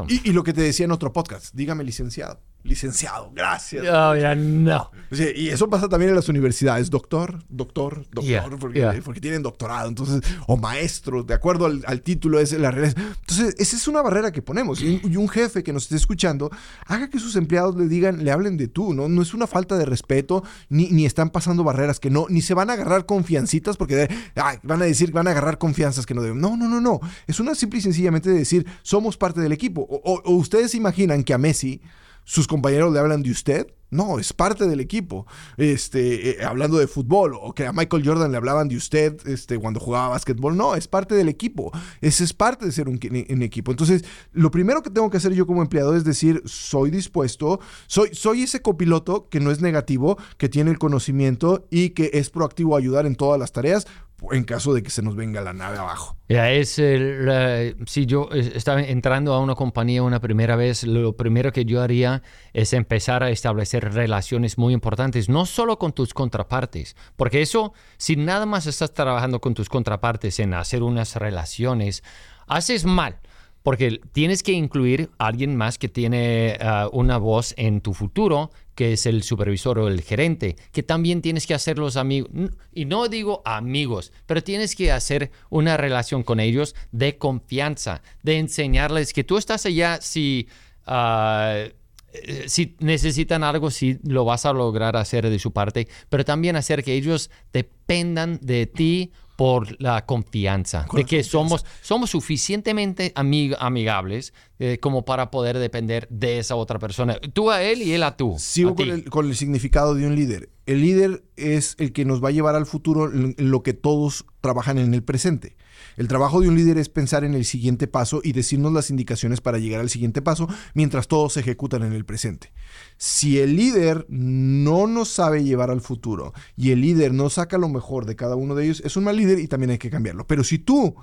Y, 0.08 0.28
y 0.28 0.32
lo 0.32 0.44
que 0.44 0.52
te 0.52 0.60
decía 0.60 0.84
en 0.84 0.92
otro 0.92 1.12
podcast, 1.12 1.54
dígame 1.54 1.82
licenciado. 1.82 2.40
Licenciado, 2.64 3.30
gracias. 3.34 3.86
Oh, 3.90 4.14
ya 4.16 4.34
no. 4.34 4.90
Y 5.10 5.48
eso 5.48 5.70
pasa 5.70 5.88
también 5.88 6.10
en 6.10 6.16
las 6.16 6.28
universidades. 6.28 6.90
Doctor, 6.90 7.38
doctor, 7.48 8.04
doctor, 8.10 8.24
Yeah, 8.24 8.44
porque, 8.58 8.78
yeah. 8.78 9.00
porque 9.02 9.20
tienen 9.20 9.42
doctorado. 9.42 9.88
Entonces, 9.88 10.20
o 10.46 10.56
maestro, 10.56 11.22
de 11.22 11.32
acuerdo 11.34 11.64
al, 11.66 11.82
al 11.86 12.02
título, 12.02 12.40
es 12.40 12.52
la 12.52 12.70
realidad. 12.70 12.96
Entonces, 13.20 13.54
esa 13.58 13.76
es 13.76 13.88
una 13.88 14.02
barrera 14.02 14.32
que 14.32 14.42
ponemos. 14.42 14.82
Y 14.82 15.00
un, 15.02 15.12
y 15.12 15.16
un 15.16 15.28
jefe 15.28 15.62
que 15.62 15.72
nos 15.72 15.84
esté 15.84 15.96
escuchando, 15.96 16.50
haga 16.86 17.08
que 17.08 17.18
sus 17.18 17.36
empleados 17.36 17.76
le 17.76 17.86
digan, 17.88 18.22
le 18.24 18.30
hablen 18.32 18.56
de 18.58 18.68
tú, 18.68 18.92
¿no? 18.92 19.08
No 19.08 19.22
es 19.22 19.32
una 19.32 19.46
falta 19.46 19.78
de 19.78 19.86
respeto, 19.86 20.42
ni, 20.68 20.88
ni 20.90 21.06
están 21.06 21.30
pasando 21.30 21.64
barreras 21.64 22.00
que 22.00 22.10
no, 22.10 22.26
ni 22.28 22.42
se 22.42 22.52
van 22.54 22.68
a 22.70 22.74
agarrar 22.74 23.06
confiancitas 23.06 23.76
porque 23.78 23.96
de- 23.96 24.08
ay, 24.34 24.58
van 24.62 24.82
a 24.82 24.84
decir, 24.84 25.12
van 25.12 25.26
a 25.28 25.30
agarrar 25.30 25.56
confianzas 25.58 26.04
que 26.04 26.12
no 26.14 26.20
deben. 26.22 26.40
No, 26.40 26.56
no, 26.56 26.68
no, 26.68 26.80
no. 26.80 27.00
Es 27.26 27.40
una 27.40 27.54
simple 27.54 27.78
y 27.78 27.82
sencillamente 27.82 28.28
de 28.30 28.38
decir, 28.40 28.66
somos 28.82 29.16
parte 29.16 29.40
del 29.40 29.52
equipo. 29.52 29.86
O, 29.88 29.96
o- 30.04 30.22
o 30.24 30.32
ustedes 30.34 30.74
imaginan 30.74 31.22
que 31.24 31.32
a 31.32 31.38
Messi 31.38 31.80
sus 32.28 32.46
compañeros 32.46 32.92
le 32.92 32.98
hablan 32.98 33.22
de 33.22 33.30
usted. 33.30 33.66
No, 33.90 34.18
es 34.18 34.34
parte 34.34 34.68
del 34.68 34.80
equipo. 34.80 35.26
Este, 35.56 36.28
eh, 36.28 36.44
hablando 36.44 36.76
de 36.76 36.86
fútbol, 36.86 37.32
o 37.40 37.54
que 37.54 37.66
a 37.66 37.72
Michael 37.72 38.06
Jordan 38.06 38.30
le 38.30 38.36
hablaban 38.36 38.68
de 38.68 38.76
usted 38.76 39.16
este, 39.26 39.58
cuando 39.58 39.80
jugaba 39.80 40.08
básquetbol. 40.08 40.54
No, 40.54 40.74
es 40.74 40.88
parte 40.88 41.14
del 41.14 41.30
equipo. 41.30 41.72
Ese 42.02 42.24
es 42.24 42.34
parte 42.34 42.66
de 42.66 42.72
ser 42.72 42.86
un, 42.86 43.00
un 43.30 43.42
equipo. 43.42 43.70
Entonces, 43.70 44.04
lo 44.34 44.50
primero 44.50 44.82
que 44.82 44.90
tengo 44.90 45.08
que 45.08 45.16
hacer 45.16 45.32
yo 45.32 45.46
como 45.46 45.62
empleado 45.62 45.96
es 45.96 46.04
decir, 46.04 46.42
soy 46.44 46.90
dispuesto, 46.90 47.60
soy, 47.86 48.10
soy 48.12 48.42
ese 48.42 48.60
copiloto 48.60 49.30
que 49.30 49.40
no 49.40 49.50
es 49.50 49.62
negativo, 49.62 50.18
que 50.36 50.50
tiene 50.50 50.70
el 50.70 50.78
conocimiento 50.78 51.66
y 51.70 51.90
que 51.90 52.10
es 52.12 52.28
proactivo 52.28 52.76
a 52.76 52.78
ayudar 52.78 53.06
en 53.06 53.16
todas 53.16 53.40
las 53.40 53.52
tareas 53.52 53.86
en 54.32 54.44
caso 54.44 54.74
de 54.74 54.82
que 54.82 54.90
se 54.90 55.02
nos 55.02 55.16
venga 55.16 55.40
la 55.40 55.52
nave 55.52 55.78
abajo. 55.78 56.16
Ya 56.28 56.50
es 56.50 56.78
el, 56.78 57.76
si 57.86 58.06
yo 58.06 58.28
estaba 58.32 58.82
entrando 58.82 59.32
a 59.32 59.40
una 59.40 59.54
compañía 59.54 60.02
una 60.02 60.20
primera 60.20 60.56
vez, 60.56 60.84
lo 60.84 61.16
primero 61.16 61.52
que 61.52 61.64
yo 61.64 61.80
haría 61.82 62.22
es 62.52 62.72
empezar 62.72 63.22
a 63.22 63.30
establecer 63.30 63.92
relaciones 63.92 64.58
muy 64.58 64.74
importantes, 64.74 65.28
no 65.28 65.46
solo 65.46 65.78
con 65.78 65.92
tus 65.92 66.14
contrapartes, 66.14 66.96
porque 67.16 67.42
eso, 67.42 67.72
si 67.96 68.16
nada 68.16 68.46
más 68.46 68.66
estás 68.66 68.92
trabajando 68.92 69.40
con 69.40 69.54
tus 69.54 69.68
contrapartes 69.68 70.40
en 70.40 70.54
hacer 70.54 70.82
unas 70.82 71.16
relaciones, 71.16 72.02
haces 72.46 72.84
mal. 72.84 73.20
Porque 73.62 74.00
tienes 74.12 74.42
que 74.42 74.52
incluir 74.52 75.10
a 75.18 75.26
alguien 75.26 75.56
más 75.56 75.78
que 75.78 75.88
tiene 75.88 76.56
ah, 76.60 76.88
una 76.92 77.18
voz 77.18 77.54
en 77.58 77.80
tu 77.80 77.92
futuro, 77.92 78.50
que 78.78 78.92
es 78.92 79.06
el 79.06 79.24
supervisor 79.24 79.80
o 79.80 79.88
el 79.88 80.02
gerente, 80.02 80.54
que 80.70 80.84
también 80.84 81.20
tienes 81.20 81.48
que 81.48 81.54
hacer 81.54 81.78
los 81.78 81.96
amigos. 81.96 82.30
Y 82.72 82.84
no 82.84 83.08
digo 83.08 83.42
amigos, 83.44 84.12
pero 84.24 84.40
tienes 84.40 84.76
que 84.76 84.92
hacer 84.92 85.32
una 85.50 85.76
relación 85.76 86.22
con 86.22 86.38
ellos 86.38 86.76
de 86.92 87.18
confianza, 87.18 88.02
de 88.22 88.38
enseñarles 88.38 89.12
que 89.12 89.24
tú 89.24 89.36
estás 89.36 89.66
allá 89.66 90.00
si... 90.00 90.46
ah, 90.86 91.64
eh, 92.12 92.44
si 92.46 92.76
necesitan 92.78 93.42
algo, 93.42 93.72
si 93.72 93.98
lo 94.04 94.24
vas 94.24 94.46
a 94.46 94.52
lograr 94.52 94.96
hacer 94.96 95.28
de 95.28 95.40
su 95.40 95.52
parte, 95.52 95.88
pero 96.08 96.24
también 96.24 96.54
hacer 96.54 96.84
que 96.84 96.94
ellos 96.94 97.30
dependan 97.52 98.38
de 98.40 98.66
ti 98.66 99.10
por 99.38 99.80
la 99.80 100.04
confianza, 100.04 100.84
Con 100.86 100.96
de 100.98 101.04
que 101.04 101.18
confianza. 101.18 101.30
somos, 101.30 101.64
somos 101.80 102.10
suficientemente 102.10 103.14
amig- 103.14 103.56
amigables 103.60 104.34
eh, 104.58 104.78
como 104.80 105.04
para 105.04 105.30
poder 105.30 105.58
depender 105.58 106.08
de 106.10 106.40
esa 106.40 106.56
otra 106.56 106.80
persona. 106.80 107.20
Tú 107.32 107.52
a 107.52 107.62
él 107.62 107.80
y 107.82 107.92
él 107.92 108.02
a 108.02 108.16
tú. 108.16 108.34
Sigo 108.36 108.70
a 108.70 108.74
con 108.74 108.90
el, 108.90 109.04
con 109.08 109.26
el 109.28 109.36
significado 109.36 109.94
de 109.94 110.08
un 110.08 110.16
líder. 110.16 110.50
El 110.66 110.80
líder 110.80 111.22
es 111.36 111.76
el 111.78 111.92
que 111.92 112.04
nos 112.04 112.22
va 112.22 112.30
a 112.30 112.32
llevar 112.32 112.56
al 112.56 112.66
futuro 112.66 113.12
en 113.12 113.36
lo 113.38 113.62
que 113.62 113.74
todos 113.74 114.26
trabajan 114.40 114.76
en 114.76 114.92
el 114.92 115.04
presente. 115.04 115.56
El 115.98 116.06
trabajo 116.06 116.40
de 116.40 116.48
un 116.48 116.54
líder 116.54 116.78
es 116.78 116.88
pensar 116.88 117.24
en 117.24 117.34
el 117.34 117.44
siguiente 117.44 117.88
paso 117.88 118.20
y 118.22 118.30
decirnos 118.30 118.72
las 118.72 118.88
indicaciones 118.88 119.40
para 119.40 119.58
llegar 119.58 119.80
al 119.80 119.90
siguiente 119.90 120.22
paso 120.22 120.46
mientras 120.72 121.08
todos 121.08 121.32
se 121.32 121.40
ejecutan 121.40 121.82
en 121.82 121.92
el 121.92 122.04
presente. 122.04 122.52
Si 122.98 123.40
el 123.40 123.56
líder 123.56 124.06
no 124.08 124.86
nos 124.86 125.08
sabe 125.08 125.42
llevar 125.42 125.72
al 125.72 125.80
futuro 125.80 126.34
y 126.56 126.70
el 126.70 126.82
líder 126.82 127.12
no 127.12 127.30
saca 127.30 127.58
lo 127.58 127.68
mejor 127.68 128.06
de 128.06 128.14
cada 128.14 128.36
uno 128.36 128.54
de 128.54 128.66
ellos, 128.66 128.80
es 128.84 128.96
un 128.96 129.04
mal 129.04 129.16
líder 129.16 129.40
y 129.40 129.48
también 129.48 129.70
hay 129.70 129.78
que 129.78 129.90
cambiarlo. 129.90 130.24
Pero 130.24 130.44
si 130.44 130.60
tú 130.60 130.94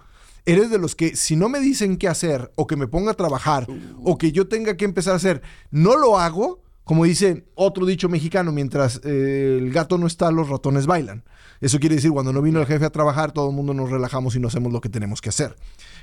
eres 0.45 0.69
de 0.69 0.77
los 0.77 0.95
que 0.95 1.17
si 1.17 1.35
no 1.35 1.49
me 1.49 1.59
dicen 1.59 1.97
qué 1.97 2.07
hacer 2.07 2.53
o 2.55 2.65
que 2.65 2.77
me 2.77 2.87
ponga 2.87 3.11
a 3.11 3.15
trabajar 3.15 3.67
o 4.01 4.17
que 4.17 4.31
yo 4.31 4.47
tenga 4.47 4.77
que 4.77 4.85
empezar 4.85 5.11
a 5.11 5.17
hacer, 5.17 5.41
no 5.71 5.97
lo 5.97 6.17
hago, 6.17 6.63
como 6.85 7.03
dice 7.03 7.43
otro 7.55 7.85
dicho 7.85 8.07
mexicano, 8.07 8.53
mientras 8.53 9.01
eh, 9.03 9.57
el 9.59 9.73
gato 9.73 9.97
no 9.97 10.07
está, 10.07 10.31
los 10.31 10.47
ratones 10.47 10.85
bailan. 10.85 11.25
Eso 11.65 11.79
quiere 11.79 11.95
decir, 11.95 12.11
cuando 12.11 12.31
no 12.31 12.43
vino 12.43 12.59
el 12.59 12.67
jefe 12.67 12.85
a 12.85 12.91
trabajar, 12.91 13.31
todo 13.31 13.49
el 13.49 13.55
mundo 13.55 13.73
nos 13.73 13.89
relajamos 13.89 14.35
y 14.35 14.39
no 14.39 14.49
hacemos 14.49 14.71
lo 14.71 14.81
que 14.81 14.89
tenemos 14.89 15.19
que 15.19 15.29
hacer. 15.29 15.55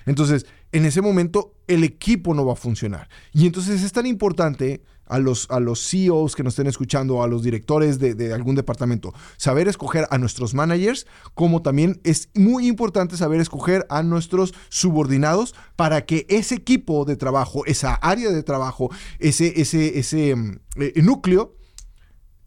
Entonces, 0.06 0.44
en 0.72 0.84
ese 0.86 1.00
momento, 1.00 1.54
el 1.68 1.84
equipo 1.84 2.34
no 2.34 2.44
va 2.44 2.54
a 2.54 2.56
funcionar. 2.56 3.08
Y 3.32 3.46
entonces 3.46 3.80
es 3.84 3.92
tan 3.92 4.06
importante 4.06 4.82
a 5.06 5.20
los, 5.20 5.48
a 5.52 5.60
los 5.60 5.88
CEOs 5.88 6.34
que 6.34 6.42
nos 6.42 6.54
estén 6.54 6.66
escuchando, 6.66 7.22
a 7.22 7.28
los 7.28 7.44
directores 7.44 8.00
de, 8.00 8.34
algún 8.34 8.56
departamento, 8.56 9.14
saber 9.36 9.68
escoger 9.68 10.08
a 10.10 10.18
nuestros 10.18 10.52
managers, 10.52 11.06
como 11.34 11.62
también 11.62 12.00
es 12.02 12.28
muy 12.34 12.66
importante 12.66 13.16
saber 13.16 13.40
escoger 13.40 13.86
a 13.88 14.02
nuestros 14.02 14.54
subordinados 14.68 15.54
para 15.76 16.06
que 16.06 16.26
ese 16.28 16.56
equipo 16.56 17.04
de 17.04 17.14
trabajo, 17.14 17.64
esa 17.66 17.94
área 17.94 18.30
de 18.30 18.42
trabajo, 18.42 18.90
ese, 19.20 19.60
ese, 19.60 19.96
ese 20.00 20.34
mm, 20.34 20.58
eh, 20.80 20.92
núcleo, 21.02 21.54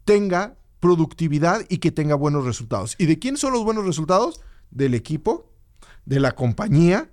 tenga 0.04 0.58
productividad 0.80 1.64
y 1.68 1.78
que 1.78 1.92
tenga 1.92 2.14
buenos 2.14 2.44
resultados. 2.44 2.94
¿Y 2.98 3.06
de 3.06 3.18
quién 3.18 3.36
son 3.36 3.52
los 3.52 3.64
buenos 3.64 3.84
resultados? 3.84 4.40
Del 4.70 4.94
equipo, 4.94 5.50
de 6.04 6.20
la 6.20 6.32
compañía 6.32 7.10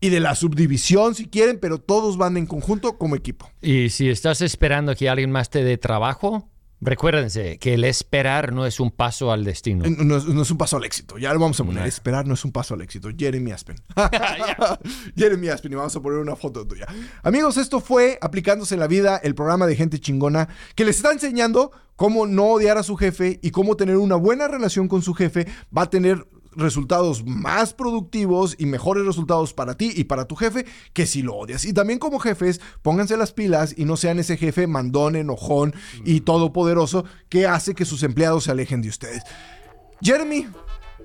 y 0.00 0.10
de 0.10 0.20
la 0.20 0.34
subdivisión 0.34 1.14
si 1.14 1.26
quieren, 1.26 1.58
pero 1.60 1.78
todos 1.78 2.16
van 2.16 2.36
en 2.36 2.46
conjunto 2.46 2.98
como 2.98 3.16
equipo. 3.16 3.50
Y 3.62 3.90
si 3.90 4.08
estás 4.08 4.42
esperando 4.42 4.94
que 4.94 5.08
alguien 5.08 5.30
más 5.30 5.50
te 5.50 5.64
dé 5.64 5.78
trabajo, 5.78 6.48
recuérdense 6.80 7.58
que 7.58 7.74
el 7.74 7.84
esperar 7.84 8.52
no 8.52 8.66
es 8.66 8.80
un 8.80 8.90
paso 8.90 9.32
al 9.32 9.44
destino. 9.44 9.84
No 9.88 10.16
es, 10.16 10.26
no 10.26 10.42
es 10.42 10.50
un 10.50 10.58
paso 10.58 10.76
al 10.76 10.84
éxito. 10.84 11.18
Ya 11.18 11.32
lo 11.32 11.40
vamos 11.40 11.58
a 11.60 11.64
poner. 11.64 11.86
Esperar 11.86 12.26
no 12.26 12.34
es 12.34 12.44
un 12.44 12.52
paso 12.52 12.74
al 12.74 12.82
éxito. 12.82 13.08
Jeremy 13.16 13.52
Aspen. 13.52 13.76
Jeremy 15.16 15.48
Aspen. 15.48 15.72
Y 15.72 15.74
vamos 15.76 15.96
a 15.96 16.00
poner 16.00 16.18
una 16.18 16.36
foto 16.36 16.66
tuya. 16.66 16.86
Amigos, 17.22 17.56
esto 17.56 17.80
fue 17.80 18.18
Aplicándose 18.20 18.74
en 18.74 18.80
la 18.80 18.86
Vida, 18.86 19.16
el 19.22 19.34
programa 19.34 19.66
de 19.66 19.76
gente 19.76 19.98
chingona 19.98 20.48
que 20.74 20.84
les 20.84 20.96
está 20.96 21.12
enseñando 21.12 21.72
cómo 21.96 22.26
no 22.26 22.44
odiar 22.46 22.78
a 22.78 22.82
su 22.82 22.96
jefe 22.96 23.40
y 23.42 23.50
cómo 23.50 23.76
tener 23.76 23.96
una 23.96 24.16
buena 24.16 24.48
relación 24.48 24.86
con 24.88 25.02
su 25.02 25.14
jefe 25.14 25.46
va 25.76 25.82
a 25.82 25.90
tener 25.90 26.26
resultados 26.56 27.24
más 27.24 27.74
productivos 27.74 28.56
y 28.58 28.66
mejores 28.66 29.06
resultados 29.06 29.52
para 29.52 29.76
ti 29.76 29.92
y 29.94 30.04
para 30.04 30.26
tu 30.26 30.36
jefe 30.36 30.66
que 30.92 31.06
si 31.06 31.22
lo 31.22 31.34
odias. 31.34 31.64
Y 31.64 31.72
también 31.72 31.98
como 31.98 32.18
jefes, 32.18 32.60
pónganse 32.82 33.16
las 33.16 33.32
pilas 33.32 33.74
y 33.76 33.84
no 33.84 33.96
sean 33.96 34.18
ese 34.18 34.36
jefe 34.36 34.66
mandón, 34.66 35.16
enojón 35.16 35.74
y 36.04 36.20
todopoderoso 36.20 37.04
que 37.28 37.46
hace 37.46 37.74
que 37.74 37.84
sus 37.84 38.02
empleados 38.02 38.44
se 38.44 38.50
alejen 38.50 38.82
de 38.82 38.88
ustedes. 38.88 39.22
Jeremy, 40.00 40.48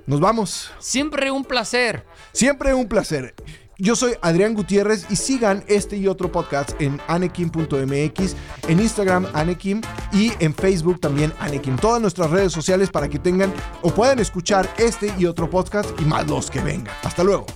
nos 0.07 0.19
vamos. 0.19 0.71
Siempre 0.79 1.31
un 1.31 1.45
placer. 1.45 2.05
Siempre 2.33 2.73
un 2.73 2.87
placer. 2.87 3.35
Yo 3.81 3.95
soy 3.95 4.13
Adrián 4.21 4.53
Gutiérrez 4.53 5.07
y 5.09 5.15
sigan 5.15 5.63
este 5.65 5.97
y 5.97 6.07
otro 6.07 6.31
podcast 6.31 6.79
en 6.79 7.01
anekim.mx, 7.07 8.35
en 8.67 8.79
Instagram 8.79 9.25
Anekim 9.33 9.81
y 10.13 10.31
en 10.37 10.53
Facebook 10.53 10.99
también 10.99 11.33
Anekim. 11.39 11.77
Todas 11.77 11.99
nuestras 11.99 12.29
redes 12.29 12.51
sociales 12.51 12.91
para 12.91 13.09
que 13.09 13.17
tengan 13.17 13.51
o 13.81 13.89
puedan 13.91 14.19
escuchar 14.19 14.71
este 14.77 15.11
y 15.17 15.25
otro 15.25 15.49
podcast 15.49 15.99
y 15.99 16.05
más 16.05 16.27
los 16.27 16.51
que 16.51 16.59
vengan. 16.59 16.93
Hasta 17.01 17.23
luego. 17.23 17.47